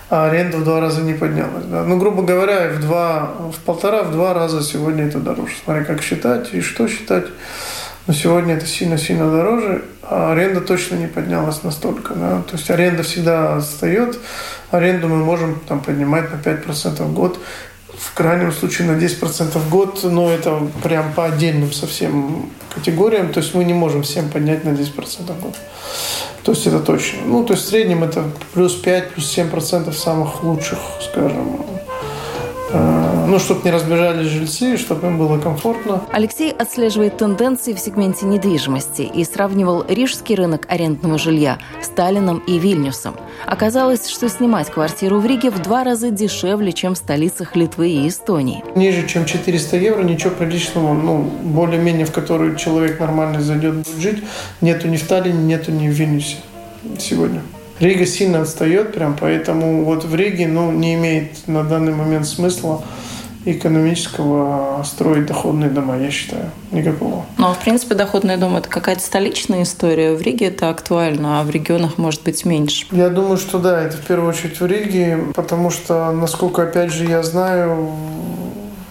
аренда 0.09 0.57
в 0.57 0.65
два 0.65 0.81
раза 0.81 1.01
не 1.01 1.13
поднялась. 1.13 1.63
Да? 1.71 1.85
Ну, 1.85 1.97
грубо 1.97 2.21
говоря, 2.21 2.69
в, 2.69 2.81
два, 2.81 3.31
в 3.55 3.59
полтора, 3.65 4.03
в 4.03 4.11
два 4.11 4.33
раза 4.33 4.61
сегодня 4.61 5.05
это 5.05 5.19
дороже. 5.19 5.53
Смотри, 5.63 5.85
как 5.85 6.01
считать 6.01 6.53
и 6.53 6.59
что 6.59 6.89
считать. 6.89 7.27
Но 8.07 8.13
сегодня 8.13 8.55
это 8.55 8.65
сильно-сильно 8.65 9.29
дороже, 9.29 9.83
а 10.01 10.31
аренда 10.31 10.61
точно 10.61 10.95
не 10.95 11.07
поднялась 11.07 11.63
настолько. 11.63 12.13
Да? 12.15 12.41
То 12.43 12.55
есть 12.55 12.69
аренда 12.71 13.03
всегда 13.03 13.57
отстает. 13.57 14.17
Аренду 14.71 15.09
мы 15.09 15.17
можем 15.17 15.59
там, 15.67 15.81
поднимать 15.81 16.31
на 16.31 16.37
5% 16.37 17.03
в 17.03 17.13
год. 17.13 17.37
В 17.97 18.13
крайнем 18.13 18.53
случае 18.53 18.87
на 18.87 18.97
10% 18.97 19.57
в 19.57 19.69
год, 19.69 19.99
но 20.03 20.31
это 20.31 20.61
прям 20.83 21.11
по 21.13 21.25
отдельным 21.25 21.73
совсем 21.73 22.49
категориям. 22.73 23.33
То 23.33 23.41
есть 23.41 23.53
мы 23.53 23.65
не 23.65 23.73
можем 23.73 24.03
всем 24.03 24.29
поднять 24.29 24.63
на 24.63 24.69
10% 24.69 25.33
в 25.33 25.41
год. 25.41 25.55
То 26.43 26.53
есть 26.53 26.65
это 26.65 26.79
точно. 26.79 27.19
Ну, 27.25 27.43
то 27.43 27.53
есть 27.53 27.65
в 27.65 27.69
среднем 27.69 28.05
это 28.05 28.23
плюс 28.53 28.75
5, 28.75 29.11
плюс 29.11 29.37
7% 29.37 29.91
самых 29.91 30.43
лучших, 30.43 30.79
скажем, 31.01 31.59
ну, 32.73 33.39
чтобы 33.39 33.61
не 33.63 33.71
разбежались 33.71 34.27
жильцы, 34.27 34.77
чтобы 34.77 35.07
им 35.07 35.17
было 35.17 35.37
комфортно. 35.37 36.01
Алексей 36.11 36.51
отслеживает 36.51 37.17
тенденции 37.17 37.73
в 37.73 37.79
сегменте 37.79 38.25
недвижимости 38.25 39.01
и 39.01 39.23
сравнивал 39.23 39.85
рижский 39.87 40.35
рынок 40.35 40.65
арендного 40.69 41.17
жилья 41.17 41.59
с 41.81 41.87
Таллином 41.87 42.39
и 42.39 42.57
Вильнюсом. 42.59 43.15
Оказалось, 43.45 44.07
что 44.07 44.29
снимать 44.29 44.69
квартиру 44.69 45.19
в 45.19 45.25
Риге 45.25 45.49
в 45.49 45.61
два 45.61 45.83
раза 45.83 46.09
дешевле, 46.09 46.73
чем 46.73 46.95
в 46.95 46.97
столицах 46.97 47.55
Литвы 47.55 47.89
и 47.89 48.07
Эстонии. 48.07 48.63
Ниже, 48.75 49.07
чем 49.07 49.25
400 49.25 49.77
евро, 49.77 50.03
ничего 50.03 50.31
приличного, 50.31 50.93
ну, 50.93 51.23
более-менее, 51.43 52.05
в 52.05 52.11
который 52.11 52.55
человек 52.57 52.99
нормально 52.99 53.41
зайдет, 53.41 53.75
будет 53.75 53.99
жить, 53.99 54.23
нету 54.61 54.87
ни 54.87 54.97
в 54.97 55.07
Таллине, 55.07 55.43
нету 55.43 55.71
ни 55.71 55.87
в 55.87 55.91
Вильнюсе 55.91 56.37
сегодня. 56.99 57.41
Рига 57.79 58.05
сильно 58.05 58.41
отстает, 58.41 58.93
прям 58.93 59.15
поэтому 59.19 59.83
вот 59.83 60.03
в 60.03 60.15
Риге 60.15 60.47
ну, 60.47 60.71
не 60.71 60.95
имеет 60.95 61.47
на 61.47 61.63
данный 61.63 61.93
момент 61.93 62.27
смысла 62.27 62.83
экономического 63.45 64.83
строить 64.83 65.25
доходные 65.25 65.69
дома, 65.69 65.97
я 65.97 66.11
считаю. 66.11 66.51
Никакого. 66.71 67.25
Ну, 67.37 67.47
а 67.47 67.53
в 67.53 67.59
принципе, 67.59 67.95
доходный 67.95 68.37
дом– 68.37 68.55
это 68.57 68.67
какая-то 68.67 69.01
столичная 69.01 69.63
история. 69.63 70.15
В 70.15 70.21
Риге 70.21 70.47
это 70.47 70.69
актуально, 70.69 71.39
а 71.39 71.43
в 71.43 71.49
регионах 71.49 71.97
может 71.97 72.23
быть 72.23 72.43
меньше. 72.45 72.85
Я 72.91 73.09
думаю, 73.09 73.37
что 73.37 73.59
да, 73.59 73.81
это 73.81 73.97
в 73.97 74.01
первую 74.01 74.29
очередь 74.29 74.59
в 74.59 74.65
Риге, 74.65 75.19
потому 75.33 75.69
что, 75.69 76.11
насколько, 76.11 76.63
опять 76.63 76.91
же, 76.91 77.05
я 77.05 77.23
знаю, 77.23 77.91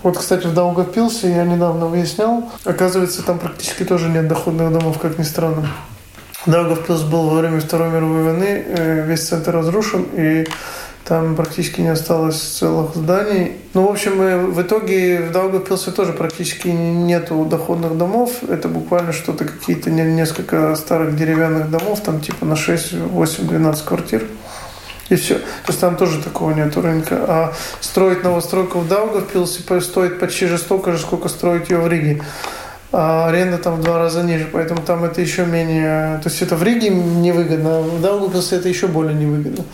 вот, 0.02 0.18
кстати, 0.18 0.46
в 0.46 0.54
Даугавпилсе 0.54 1.30
я 1.30 1.44
недавно 1.44 1.86
выяснял, 1.86 2.48
оказывается, 2.64 3.22
там 3.22 3.38
практически 3.38 3.84
тоже 3.84 4.08
нет 4.08 4.28
доходных 4.28 4.72
домов, 4.72 4.98
как 4.98 5.18
ни 5.18 5.24
странно. 5.24 5.68
Даугавпилс 6.46 7.02
был 7.02 7.28
во 7.28 7.40
время 7.40 7.60
Второй 7.60 7.90
мировой 7.90 8.22
войны, 8.22 8.64
э, 8.66 9.04
весь 9.06 9.26
центр 9.26 9.52
разрушен, 9.52 10.06
и 10.14 10.46
там 11.04 11.36
практически 11.36 11.80
не 11.80 11.88
осталось 11.88 12.40
целых 12.40 12.94
зданий. 12.94 13.52
Ну, 13.74 13.86
в 13.86 13.90
общем, 13.90 14.20
э, 14.20 14.38
в 14.38 14.62
итоге 14.62 15.22
в 15.22 15.32
Даугавпилсе 15.32 15.90
тоже 15.90 16.12
практически 16.12 16.68
нету 16.68 17.44
доходных 17.44 17.98
домов. 17.98 18.30
Это 18.48 18.68
буквально 18.68 19.12
что-то, 19.12 19.44
какие-то 19.44 19.90
несколько 19.90 20.74
старых 20.76 21.16
деревянных 21.16 21.70
домов, 21.70 22.00
там 22.00 22.20
типа 22.20 22.44
на 22.46 22.56
6, 22.56 22.92
8, 22.92 23.46
12 23.46 23.84
квартир. 23.84 24.24
И 25.08 25.14
все. 25.14 25.34
То 25.36 25.68
есть 25.68 25.80
там 25.80 25.96
тоже 25.96 26.20
такого 26.20 26.52
нет 26.52 26.76
рынка. 26.76 27.24
А 27.28 27.54
строить 27.80 28.24
новостройку 28.24 28.80
в 28.80 28.88
Даугавпилсе 28.88 29.62
стоит 29.80 30.18
почти 30.18 30.46
же 30.46 30.58
столько 30.58 30.92
же, 30.92 30.98
сколько 30.98 31.28
строить 31.28 31.70
ее 31.70 31.78
в 31.78 31.88
Риге. 31.88 32.22
А 32.92 33.28
аренда 33.28 33.58
там 33.58 33.76
в 33.76 33.82
два 33.82 33.98
раза 33.98 34.22
ниже, 34.22 34.48
поэтому 34.52 34.80
там 34.82 35.04
это 35.04 35.20
еще 35.20 35.44
менее... 35.44 36.18
То 36.22 36.28
есть 36.28 36.40
это 36.42 36.56
в 36.56 36.62
Риге 36.62 36.90
невыгодно, 36.90 37.78
а 37.78 37.82
в 37.82 38.00
Даугавпилсе 38.00 38.56
это 38.56 38.68
еще 38.68 38.86
более 38.86 39.14
невыгодно. 39.14 39.64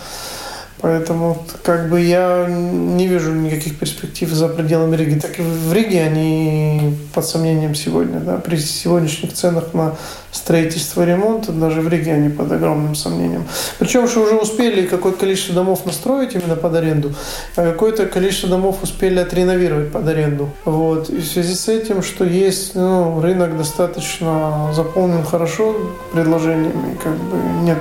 Поэтому 0.83 1.39
как 1.63 1.89
бы 1.89 2.01
я 2.01 2.47
не 2.49 3.07
вижу 3.07 3.33
никаких 3.33 3.79
перспектив 3.79 4.29
за 4.31 4.49
пределами 4.49 4.97
Риги. 4.97 5.21
Так 5.21 5.39
и 5.39 5.43
в 5.43 5.73
Риге 5.73 6.03
они 6.03 6.99
под 7.15 7.25
сомнением 7.25 7.77
сегодня. 7.77 8.19
Да, 8.19 8.39
при 8.39 8.57
сегодняшних 8.57 9.33
ценах 9.33 9.75
на 9.75 9.95
строительство 10.33 11.03
и 11.03 11.07
ремонт, 11.07 11.57
даже 11.57 11.83
в 11.83 11.89
Риге 11.89 12.15
они 12.15 12.31
под 12.31 12.51
огромным 12.51 12.97
сомнением. 12.97 13.45
Причем, 13.79 14.09
что 14.09 14.23
уже 14.23 14.35
успели 14.35 14.85
какое-то 14.89 15.21
количество 15.21 15.55
домов 15.55 15.87
настроить 15.87 16.35
именно 16.35 16.57
под 16.57 16.75
аренду, 16.75 17.15
а 17.55 17.71
какое-то 17.71 18.07
количество 18.07 18.49
домов 18.49 18.83
успели 18.83 19.21
отреновировать 19.21 19.93
под 19.93 20.09
аренду. 20.09 20.51
Вот. 20.65 21.11
И 21.11 21.19
в 21.19 21.25
связи 21.25 21.55
с 21.55 21.69
этим, 21.69 22.03
что 22.03 22.25
есть 22.25 22.75
ну, 22.75 23.21
рынок 23.21 23.57
достаточно 23.57 24.73
заполнен 24.75 25.23
хорошо 25.23 25.77
предложениями, 26.13 26.99
как 27.01 27.17
бы 27.17 27.37
нет, 27.63 27.79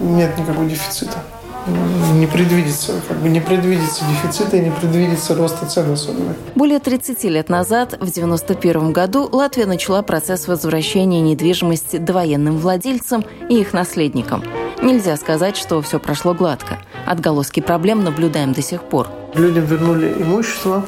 нет 0.00 0.38
никакого 0.38 0.66
дефицита 0.66 1.18
не 1.66 2.26
предвидится, 2.26 2.92
как 3.08 3.18
бы 3.18 3.28
не 3.28 3.40
предвидится 3.40 4.04
дефицита 4.04 4.56
и 4.56 4.60
не 4.60 4.70
предвидится 4.70 5.34
роста 5.34 5.66
цен 5.66 5.92
особенно. 5.92 6.34
Более 6.54 6.78
30 6.78 7.24
лет 7.24 7.48
назад, 7.48 7.92
в 7.92 8.02
1991 8.02 8.92
году, 8.92 9.28
Латвия 9.30 9.66
начала 9.66 10.02
процесс 10.02 10.48
возвращения 10.48 11.20
недвижимости 11.20 11.96
довоенным 11.96 12.58
владельцам 12.58 13.24
и 13.48 13.60
их 13.60 13.72
наследникам. 13.72 14.42
Нельзя 14.82 15.16
сказать, 15.16 15.56
что 15.56 15.80
все 15.82 15.98
прошло 16.00 16.34
гладко. 16.34 16.78
Отголоски 17.06 17.60
проблем 17.60 18.02
наблюдаем 18.02 18.52
до 18.52 18.62
сих 18.62 18.82
пор. 18.82 19.08
Людям 19.34 19.64
вернули 19.64 20.12
имущество, 20.18 20.84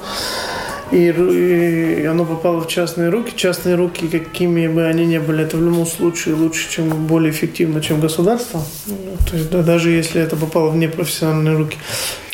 и, 0.94 2.02
и 2.02 2.04
оно 2.04 2.24
попало 2.24 2.60
в 2.60 2.68
частные 2.68 3.08
руки. 3.08 3.32
Частные 3.34 3.74
руки, 3.74 4.06
какими 4.08 4.68
бы 4.68 4.84
они 4.84 5.06
ни 5.06 5.18
были, 5.18 5.44
это 5.44 5.56
в 5.56 5.62
любом 5.62 5.86
случае 5.86 6.34
лучше, 6.34 6.70
чем 6.70 7.06
более 7.06 7.30
эффективно, 7.30 7.80
чем 7.80 8.00
государство. 8.00 8.62
То 9.30 9.36
есть 9.36 9.50
да, 9.50 9.62
даже 9.62 9.90
если 9.90 10.22
это 10.22 10.36
попало 10.36 10.70
в 10.70 10.76
непрофессиональные 10.76 11.56
руки. 11.56 11.78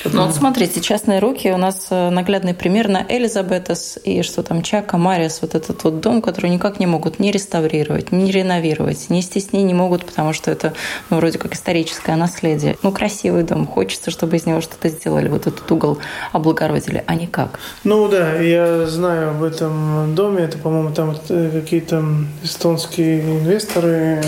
Ну 0.04 0.24
вот 0.24 0.34
смотрите, 0.34 0.80
частные 0.80 1.18
руки. 1.18 1.52
У 1.52 1.58
нас 1.58 1.88
э, 1.90 2.10
наглядный 2.10 2.54
пример 2.54 2.88
на 2.88 3.04
Элизабетас 3.06 3.98
и 4.02 4.22
что 4.22 4.42
там 4.42 4.62
Чака, 4.62 4.96
Мариас, 4.96 5.42
вот 5.42 5.54
этот 5.54 5.84
вот 5.84 6.00
дом, 6.00 6.22
который 6.22 6.50
никак 6.50 6.80
не 6.80 6.86
могут 6.86 7.18
ни 7.18 7.30
реставрировать, 7.30 8.10
ни 8.10 8.30
реновировать, 8.30 9.10
ни 9.10 9.20
стеснить 9.20 9.64
не 9.64 9.74
могут, 9.74 10.06
потому 10.06 10.32
что 10.32 10.50
это 10.50 10.72
ну, 11.10 11.18
вроде 11.18 11.38
как 11.38 11.54
историческое 11.54 12.16
наследие. 12.16 12.76
Ну, 12.82 12.92
красивый 12.92 13.42
дом. 13.42 13.66
Хочется, 13.66 14.10
чтобы 14.10 14.36
из 14.36 14.46
него 14.46 14.62
что-то 14.62 14.88
сделали, 14.88 15.28
вот 15.28 15.46
этот 15.46 15.70
угол 15.70 15.98
облагородили, 16.32 17.04
а 17.06 17.14
никак. 17.14 17.60
Ну 17.84 18.08
да, 18.08 18.36
я 18.36 18.86
знаю 18.86 19.30
об 19.30 19.42
этом 19.42 20.14
доме. 20.14 20.44
Это, 20.44 20.56
по-моему, 20.56 20.94
там 20.94 21.14
э, 21.28 21.50
какие-то 21.52 22.02
эстонские 22.42 23.20
инвесторы. 23.20 24.22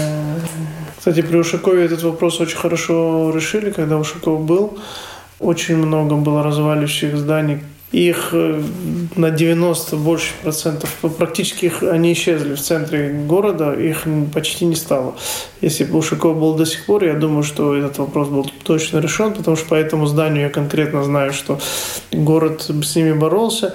Кстати, 0.99 1.23
при 1.23 1.37
Ушакове 1.37 1.87
этот 1.87 2.03
вопрос 2.03 2.41
очень 2.41 2.59
хорошо 2.59 3.33
решили, 3.35 3.71
когда 3.71 3.97
Ушаков 3.97 4.45
был. 4.45 4.79
Очень 5.43 5.77
много 5.77 6.15
было 6.15 6.45
разваливающих 6.45 7.17
зданий. 7.17 7.59
Их 7.93 8.31
э, 8.33 8.63
на 9.17 9.31
90 9.31 9.97
больше 9.97 10.33
процентов, 10.43 10.97
практически 11.19 11.67
их, 11.67 11.83
они 11.83 12.13
исчезли 12.15 12.55
в 12.55 12.61
центре 12.61 13.11
города, 13.11 13.73
их 13.75 14.07
почти 14.33 14.65
не 14.65 14.77
стало. 14.77 15.15
Если 15.61 15.85
бы 15.85 15.99
Ушаков 15.99 16.39
был 16.39 16.55
до 16.55 16.65
сих 16.65 16.87
пор, 16.87 17.05
я 17.05 17.15
думаю, 17.15 17.43
что 17.43 17.75
этот 17.75 17.99
вопрос 17.99 18.29
был 18.29 18.51
точно 18.65 18.99
решен, 18.99 19.35
потому 19.35 19.57
что 19.57 19.69
по 19.69 19.75
этому 19.75 20.07
зданию 20.07 20.45
я 20.45 20.51
конкретно 20.51 21.05
знаю, 21.05 21.33
что 21.33 21.61
город 22.11 22.71
с 22.83 22.97
ними 22.97 23.13
боролся 23.13 23.75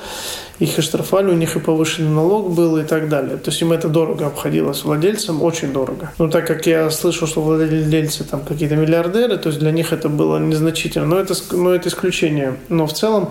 их 0.59 0.79
оштрафали, 0.79 1.29
у 1.29 1.35
них 1.35 1.55
и 1.55 1.59
повышенный 1.59 2.09
налог 2.09 2.51
был 2.51 2.77
и 2.77 2.83
так 2.83 3.09
далее. 3.09 3.37
То 3.37 3.51
есть 3.51 3.61
им 3.61 3.71
это 3.71 3.89
дорого 3.89 4.25
обходилось 4.27 4.83
владельцам, 4.83 5.43
очень 5.43 5.71
дорого. 5.71 6.11
Но 6.17 6.29
так 6.29 6.47
как 6.47 6.65
я 6.65 6.89
слышал, 6.89 7.27
что 7.27 7.41
владельцы 7.41 8.23
там 8.23 8.41
какие-то 8.41 8.75
миллиардеры, 8.75 9.37
то 9.37 9.49
есть 9.49 9.59
для 9.59 9.71
них 9.71 9.93
это 9.93 10.09
было 10.09 10.39
незначительно. 10.39 11.05
Но 11.05 11.19
это, 11.19 11.35
но 11.51 11.73
это 11.73 11.89
исключение. 11.89 12.57
Но 12.69 12.87
в 12.87 12.93
целом 12.93 13.29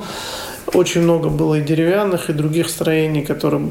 очень 0.75 1.03
много 1.03 1.29
было 1.29 1.57
и 1.57 1.63
деревянных, 1.63 2.31
и 2.31 2.33
других 2.33 2.69
строений, 2.69 3.25
которые 3.25 3.63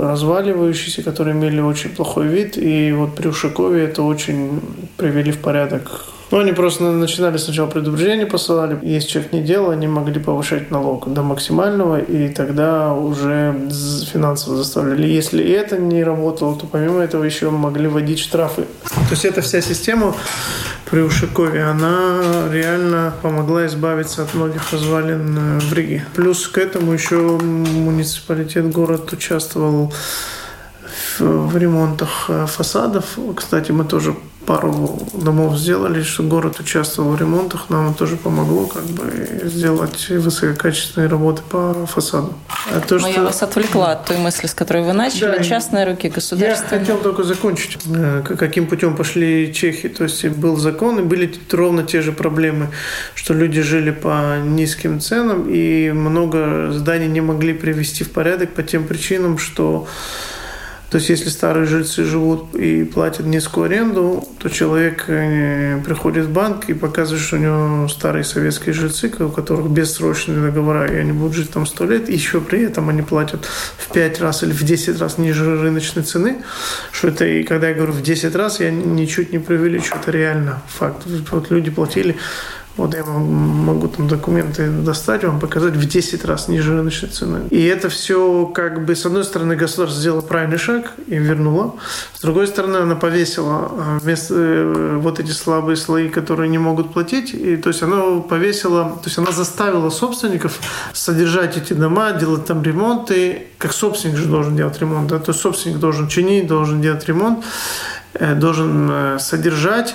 разваливающиеся, 0.00 1.02
которые 1.02 1.34
имели 1.34 1.60
очень 1.60 1.90
плохой 1.90 2.26
вид. 2.28 2.56
И 2.56 2.92
вот 2.92 3.14
при 3.14 3.28
Ушакове 3.28 3.84
это 3.84 4.02
очень 4.02 4.60
привели 4.96 5.32
в 5.32 5.38
порядок 5.38 6.13
ну, 6.34 6.40
они 6.40 6.52
просто 6.52 6.82
начинали 6.82 7.36
сначала 7.36 7.68
предупреждение 7.68 8.26
посылали. 8.26 8.76
Если 8.82 9.08
человек 9.08 9.32
не 9.32 9.42
делал, 9.42 9.70
они 9.70 9.86
могли 9.86 10.18
повышать 10.20 10.68
налог 10.68 11.06
до 11.12 11.22
максимального, 11.22 12.00
и 12.00 12.28
тогда 12.28 12.92
уже 12.92 13.68
финансово 14.12 14.56
заставляли. 14.56 15.06
Если 15.06 15.44
это 15.44 15.76
не 15.76 16.02
работало, 16.02 16.58
то 16.58 16.66
помимо 16.66 17.00
этого 17.00 17.22
еще 17.22 17.50
могли 17.50 17.86
вводить 17.86 18.18
штрафы. 18.18 18.62
То 18.84 19.10
есть 19.12 19.24
эта 19.24 19.42
вся 19.42 19.60
система 19.60 20.12
при 20.90 21.02
Ушакове, 21.02 21.62
она 21.62 22.48
реально 22.50 23.14
помогла 23.22 23.66
избавиться 23.66 24.24
от 24.24 24.34
многих 24.34 24.72
развалин 24.72 25.60
в 25.60 25.72
Риге. 25.72 26.04
Плюс 26.16 26.48
к 26.48 26.58
этому 26.58 26.92
еще 26.92 27.16
муниципалитет 27.16 28.72
город 28.72 29.12
участвовал 29.12 29.92
в 31.20 31.56
ремонтах 31.56 32.26
э, 32.28 32.46
фасадов. 32.46 33.18
Кстати, 33.36 33.70
мы 33.70 33.84
тоже 33.84 34.16
пару 34.46 34.98
домов 35.12 35.56
сделали, 35.56 36.02
что 36.02 36.22
город 36.22 36.60
участвовал 36.60 37.10
в 37.10 37.20
ремонтах, 37.20 37.70
нам 37.70 37.94
тоже 37.94 38.16
помогло 38.16 38.66
как 38.66 38.84
бы 38.84 39.42
сделать 39.44 40.08
высококачественные 40.08 41.08
работы 41.08 41.42
по 41.48 41.86
фасаду. 41.86 42.34
А 42.72 42.80
то, 42.80 42.94
Но 42.94 43.00
что... 43.00 43.08
я 43.08 43.22
вас 43.22 43.42
отвлекла 43.42 43.92
от 43.92 44.06
той 44.06 44.18
мысли, 44.18 44.46
с 44.46 44.54
которой 44.54 44.82
вы 44.82 44.92
начали. 44.92 45.36
Да, 45.36 45.44
Частные 45.44 45.86
руки 45.86 46.08
государства. 46.08 46.74
Я 46.74 46.80
хотел 46.80 46.98
только 46.98 47.22
закончить, 47.22 47.78
э, 47.86 48.22
каким 48.38 48.66
путем 48.66 48.96
пошли 48.96 49.52
чехи. 49.54 49.88
То 49.88 50.04
есть 50.04 50.26
был 50.28 50.56
закон, 50.56 50.98
и 50.98 51.02
были 51.02 51.32
ровно 51.50 51.82
те 51.82 52.00
же 52.00 52.12
проблемы, 52.12 52.68
что 53.14 53.34
люди 53.34 53.62
жили 53.62 53.90
по 53.90 54.38
низким 54.42 55.00
ценам, 55.00 55.48
и 55.48 55.92
много 55.92 56.70
зданий 56.72 57.08
не 57.08 57.20
могли 57.20 57.52
привести 57.52 58.04
в 58.04 58.10
порядок 58.10 58.54
по 58.54 58.62
тем 58.62 58.86
причинам, 58.86 59.38
что 59.38 59.86
то 60.94 60.98
есть, 60.98 61.10
если 61.10 61.28
старые 61.28 61.66
жильцы 61.66 62.04
живут 62.04 62.54
и 62.54 62.84
платят 62.84 63.26
низкую 63.26 63.66
аренду, 63.66 64.28
то 64.38 64.48
человек 64.48 65.06
э, 65.08 65.82
приходит 65.84 66.26
в 66.26 66.30
банк 66.30 66.68
и 66.68 66.72
показывает, 66.72 67.20
что 67.20 67.34
у 67.34 67.40
него 67.40 67.88
старые 67.88 68.22
советские 68.22 68.74
жильцы, 68.74 69.12
у 69.18 69.28
которых 69.28 69.68
бессрочные 69.72 70.40
договора, 70.40 70.86
и 70.86 70.94
они 70.94 71.10
будут 71.10 71.34
жить 71.34 71.50
там 71.50 71.66
сто 71.66 71.84
лет, 71.84 72.08
и 72.08 72.12
еще 72.12 72.40
при 72.40 72.62
этом 72.62 72.90
они 72.90 73.02
платят 73.02 73.44
в 73.44 73.92
пять 73.92 74.20
раз 74.20 74.44
или 74.44 74.52
в 74.52 74.62
десять 74.62 75.00
раз 75.00 75.18
ниже 75.18 75.60
рыночной 75.60 76.04
цены, 76.04 76.44
что 76.92 77.08
это, 77.08 77.26
и 77.26 77.42
когда 77.42 77.70
я 77.70 77.74
говорю 77.74 77.92
в 77.92 78.02
десять 78.02 78.36
раз, 78.36 78.60
я 78.60 78.70
ничуть 78.70 79.32
не 79.32 79.40
преувеличу, 79.40 79.96
это 79.96 80.12
реально 80.12 80.62
факт. 80.68 81.02
Вот 81.32 81.50
люди 81.50 81.72
платили 81.72 82.14
вот 82.76 82.92
я 82.94 83.04
могу 83.04 83.86
там 83.86 84.08
документы 84.08 84.68
достать 84.68 85.22
вам, 85.22 85.38
показать 85.38 85.74
в 85.74 85.88
10 85.88 86.24
раз 86.24 86.48
ниже 86.48 86.76
рыночной 86.76 87.08
цены. 87.08 87.42
И 87.50 87.62
это 87.64 87.88
все 87.88 88.46
как 88.46 88.84
бы, 88.84 88.96
с 88.96 89.06
одной 89.06 89.22
стороны, 89.22 89.54
государство 89.54 90.00
сделало 90.00 90.22
правильный 90.22 90.58
шаг 90.58 90.92
и 91.06 91.14
вернуло. 91.14 91.76
С 92.14 92.20
другой 92.20 92.48
стороны, 92.48 92.78
она 92.78 92.96
повесила 92.96 93.70
а, 93.70 93.98
вместо 94.00 94.34
э, 94.34 94.96
вот 94.96 95.20
эти 95.20 95.30
слабые 95.30 95.76
слои, 95.76 96.08
которые 96.08 96.48
не 96.48 96.58
могут 96.58 96.92
платить. 96.92 97.32
И, 97.32 97.56
то 97.56 97.68
есть 97.68 97.82
она 97.82 98.20
повесила, 98.20 98.84
то 98.84 99.04
есть 99.04 99.18
она 99.18 99.30
заставила 99.30 99.90
собственников 99.90 100.58
содержать 100.92 101.56
эти 101.56 101.74
дома, 101.74 102.10
делать 102.12 102.44
там 102.44 102.64
ремонты. 102.64 103.46
Как 103.58 103.72
собственник 103.72 104.16
же 104.16 104.26
должен 104.26 104.56
делать 104.56 104.80
ремонт, 104.80 105.08
да? 105.08 105.20
то 105.20 105.30
есть 105.30 105.40
собственник 105.40 105.78
должен 105.78 106.08
чинить, 106.08 106.48
должен 106.48 106.82
делать 106.82 107.06
ремонт, 107.06 107.44
э, 108.14 108.34
должен 108.34 108.90
э, 108.90 109.18
содержать 109.20 109.94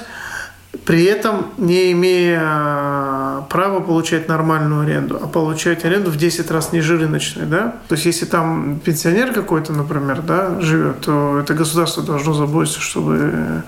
при 0.86 1.04
этом 1.06 1.48
не 1.58 1.92
имея 1.94 2.42
а, 2.44 3.48
права 3.50 3.80
получать 3.80 4.28
нормальную 4.28 4.82
аренду, 4.82 5.20
а 5.22 5.28
получать 5.28 5.84
аренду 5.84 6.12
в 6.12 6.18
10 6.18 6.52
раз 6.52 6.72
ниже 6.72 6.98
рыночной, 6.98 7.46
да? 7.48 7.76
То 7.88 7.96
есть, 7.96 8.06
если 8.06 8.26
там 8.26 8.80
пенсионер 8.84 9.34
какой-то, 9.34 9.74
например, 9.74 10.22
да, 10.22 10.60
живет, 10.62 11.02
то 11.02 11.40
это 11.40 11.56
государство 11.56 12.04
должно 12.04 12.34
заботиться, 12.34 12.82
чтобы 12.82 13.64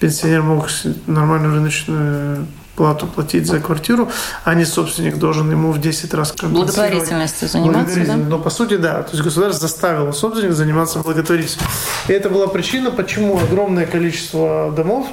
пенсионер 0.00 0.42
мог 0.42 0.68
нормальную 1.06 1.54
рыночную 1.54 2.46
плату 2.74 3.06
платить 3.06 3.46
за 3.46 3.60
квартиру, 3.60 4.10
а 4.42 4.54
не 4.54 4.64
собственник 4.64 5.18
должен 5.18 5.50
ему 5.50 5.70
в 5.70 5.78
10 5.78 6.14
раз 6.14 6.32
Благотворительностью 6.32 7.48
заниматься, 7.48 8.00
да? 8.06 8.16
Но 8.16 8.38
по 8.38 8.48
сути, 8.48 8.78
да. 8.78 9.02
То 9.02 9.10
есть 9.10 9.22
государство 9.22 9.68
заставило 9.68 10.12
собственника 10.12 10.54
заниматься 10.54 11.00
благотворительностью. 11.00 11.68
И 12.08 12.12
это 12.12 12.30
была 12.30 12.46
причина, 12.46 12.90
почему 12.90 13.38
огромное 13.38 13.84
количество 13.84 14.72
домов 14.74 15.06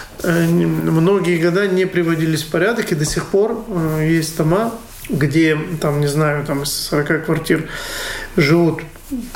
Э, 0.00 0.01
многие 0.22 1.38
года 1.38 1.66
не 1.66 1.86
приводились 1.86 2.42
в 2.42 2.50
порядок, 2.50 2.92
и 2.92 2.94
до 2.94 3.04
сих 3.04 3.26
пор 3.26 3.64
э, 3.68 4.08
есть 4.10 4.36
дома, 4.36 4.72
где, 5.08 5.58
там, 5.80 6.00
не 6.00 6.06
знаю, 6.06 6.44
там 6.44 6.62
из 6.62 6.72
40 6.72 7.24
квартир 7.24 7.68
живут 8.36 8.82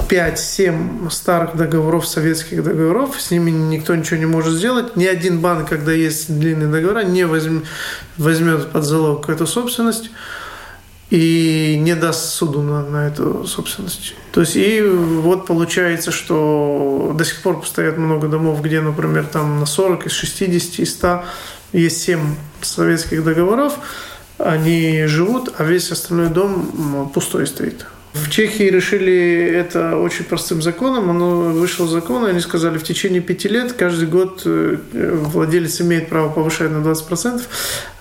5-7 0.09 1.11
старых 1.11 1.57
договоров, 1.57 2.07
советских 2.07 2.63
договоров, 2.63 3.21
с 3.21 3.31
ними 3.31 3.51
никто 3.51 3.95
ничего 3.95 4.19
не 4.19 4.27
может 4.27 4.55
сделать. 4.55 4.97
Ни 4.97 5.05
один 5.05 5.41
банк, 5.41 5.69
когда 5.69 5.93
есть 5.93 6.39
длинные 6.39 6.69
договора, 6.69 7.05
не 7.05 7.27
возьм, 7.27 7.65
возьмет 8.17 8.71
под 8.71 8.85
залог 8.85 9.29
эту 9.29 9.47
собственность 9.47 10.11
и 11.11 11.79
не 11.81 11.95
даст 11.95 12.31
суду 12.31 12.63
на, 12.63 12.83
на 12.83 13.07
эту 13.07 13.47
собственность. 13.47 14.15
То 14.33 14.41
есть 14.41 14.57
и 14.57 14.83
вот 14.83 15.47
получается, 15.47 16.11
что 16.11 17.13
до 17.17 17.25
сих 17.25 17.43
пор 17.43 17.65
стоят 17.65 17.97
много 17.97 18.29
домов, 18.29 18.61
где, 18.61 18.81
например, 18.81 19.27
там 19.27 19.61
на 19.61 19.67
40 19.67 20.07
из 20.07 20.13
60 20.13 20.81
из 20.81 20.95
100 20.95 21.25
есть 21.73 22.03
7 22.03 22.21
советских 22.61 23.23
договоров, 23.25 23.75
они 24.39 25.07
живут, 25.07 25.55
а 25.57 25.65
весь 25.65 25.91
остальной 25.93 26.29
дом 26.29 27.11
пустой 27.15 27.47
стоит. 27.47 27.87
В 28.13 28.31
Чехии 28.31 28.65
решили 28.65 29.45
это 29.45 29.97
очень 29.99 30.25
простым 30.25 30.63
законом. 30.63 31.11
Оно 31.11 31.41
вышел 31.53 31.87
закон, 31.87 32.27
и 32.27 32.31
они 32.31 32.41
сказали, 32.41 32.79
в 32.79 32.83
течение 32.83 33.21
пяти 33.21 33.47
лет 33.47 33.75
каждый 33.75 34.09
год 34.09 34.43
э, 34.47 34.79
владелец 34.93 35.83
имеет 35.83 36.09
право 36.09 36.33
повышать 36.33 36.71
на 36.71 36.79
20%, 36.79 37.43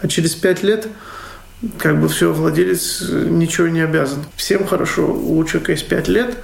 а 0.02 0.08
через 0.08 0.34
пять 0.36 0.64
лет 0.64 0.88
как 1.78 2.00
бы 2.00 2.08
все, 2.08 2.32
владелец 2.32 3.02
ничего 3.10 3.68
не 3.68 3.82
обязан. 3.82 4.26
Всем 4.36 4.66
хорошо, 4.66 5.12
у 5.14 5.44
человека 5.44 5.72
есть 5.72 5.88
пять 5.88 6.08
лет, 6.08 6.38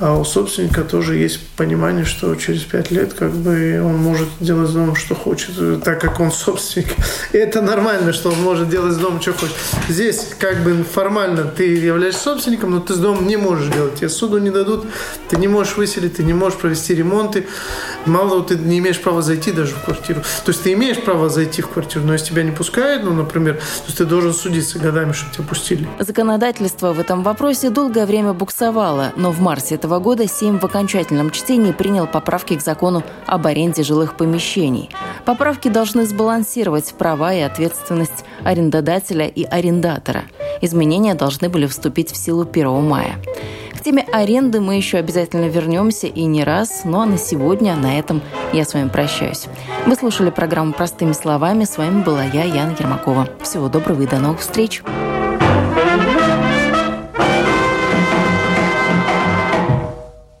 а 0.00 0.16
у 0.16 0.24
собственника 0.24 0.84
тоже 0.84 1.16
есть 1.16 1.40
понимание, 1.56 2.04
что 2.04 2.34
через 2.36 2.62
пять 2.62 2.92
лет 2.92 3.14
как 3.14 3.32
бы 3.32 3.82
он 3.84 3.96
может 3.96 4.28
делать 4.38 4.70
с 4.70 4.72
домом, 4.72 4.94
что 4.94 5.16
хочет, 5.16 5.82
так 5.82 6.00
как 6.00 6.20
он 6.20 6.30
собственник. 6.30 6.94
И 7.32 7.36
это 7.36 7.62
нормально, 7.62 8.12
что 8.12 8.30
он 8.30 8.40
может 8.40 8.68
делать 8.68 8.92
с 8.94 8.96
домом, 8.96 9.20
что 9.20 9.32
хочет. 9.32 9.56
Здесь 9.88 10.34
как 10.38 10.62
бы 10.62 10.84
формально 10.84 11.44
ты 11.44 11.64
являешься 11.74 12.20
собственником, 12.20 12.70
но 12.70 12.80
ты 12.80 12.94
с 12.94 12.98
домом 12.98 13.26
не 13.26 13.36
можешь 13.36 13.72
делать. 13.72 13.96
Тебе 13.96 14.08
суду 14.08 14.38
не 14.38 14.50
дадут, 14.50 14.86
ты 15.28 15.36
не 15.36 15.48
можешь 15.48 15.76
выселить, 15.76 16.16
ты 16.16 16.22
не 16.22 16.32
можешь 16.32 16.58
провести 16.58 16.94
ремонты. 16.94 17.48
Мало 18.08 18.30
того, 18.30 18.42
ты 18.42 18.56
не 18.56 18.78
имеешь 18.78 19.00
права 19.00 19.22
зайти 19.22 19.52
даже 19.52 19.74
в 19.74 19.84
квартиру. 19.84 20.22
То 20.44 20.50
есть 20.50 20.62
ты 20.62 20.72
имеешь 20.72 21.00
право 21.00 21.28
зайти 21.28 21.62
в 21.62 21.68
квартиру, 21.68 22.04
но 22.04 22.12
если 22.14 22.28
тебя 22.28 22.42
не 22.42 22.52
пускают, 22.52 23.04
ну, 23.04 23.12
например, 23.12 23.54
то 23.56 23.84
есть 23.86 23.98
ты 23.98 24.04
должен 24.04 24.32
судиться 24.32 24.78
годами, 24.78 25.12
чтобы 25.12 25.34
тебя 25.34 25.44
пустили. 25.44 25.88
Законодательство 25.98 26.92
в 26.92 27.00
этом 27.00 27.22
вопросе 27.22 27.70
долгое 27.70 28.06
время 28.06 28.32
буксовало, 28.32 29.12
но 29.16 29.30
в 29.30 29.40
марте 29.40 29.74
этого 29.74 29.98
года 29.98 30.26
Сейм 30.26 30.58
в 30.58 30.64
окончательном 30.64 31.30
чтении 31.30 31.72
принял 31.72 32.06
поправки 32.06 32.56
к 32.56 32.62
закону 32.62 33.02
об 33.26 33.46
аренде 33.46 33.82
жилых 33.82 34.16
помещений. 34.16 34.90
Поправки 35.24 35.68
должны 35.68 36.06
сбалансировать 36.06 36.94
права 36.96 37.34
и 37.34 37.40
ответственность 37.40 38.24
арендодателя 38.44 39.26
и 39.26 39.44
арендатора. 39.44 40.24
Изменения 40.60 41.14
должны 41.14 41.48
были 41.48 41.66
вступить 41.66 42.10
в 42.12 42.16
силу 42.16 42.46
1 42.50 42.82
мая. 42.82 43.16
Теме 43.88 44.04
аренды 44.12 44.60
мы 44.60 44.76
еще 44.76 44.98
обязательно 44.98 45.48
вернемся 45.48 46.08
и 46.08 46.24
не 46.24 46.44
раз, 46.44 46.82
ну 46.84 47.00
а 47.00 47.06
на 47.06 47.16
сегодня 47.16 47.74
на 47.74 47.98
этом 47.98 48.20
я 48.52 48.66
с 48.66 48.74
вами 48.74 48.90
прощаюсь. 48.90 49.46
Вы 49.86 49.94
слушали 49.94 50.28
программу 50.28 50.74
«Простыми 50.74 51.12
словами». 51.12 51.64
С 51.64 51.78
вами 51.78 52.02
была 52.02 52.22
я, 52.22 52.44
Яна 52.44 52.76
Ермакова. 52.78 53.30
Всего 53.40 53.70
доброго 53.70 54.02
и 54.02 54.06
до 54.06 54.18
новых 54.18 54.40
встреч! 54.40 54.82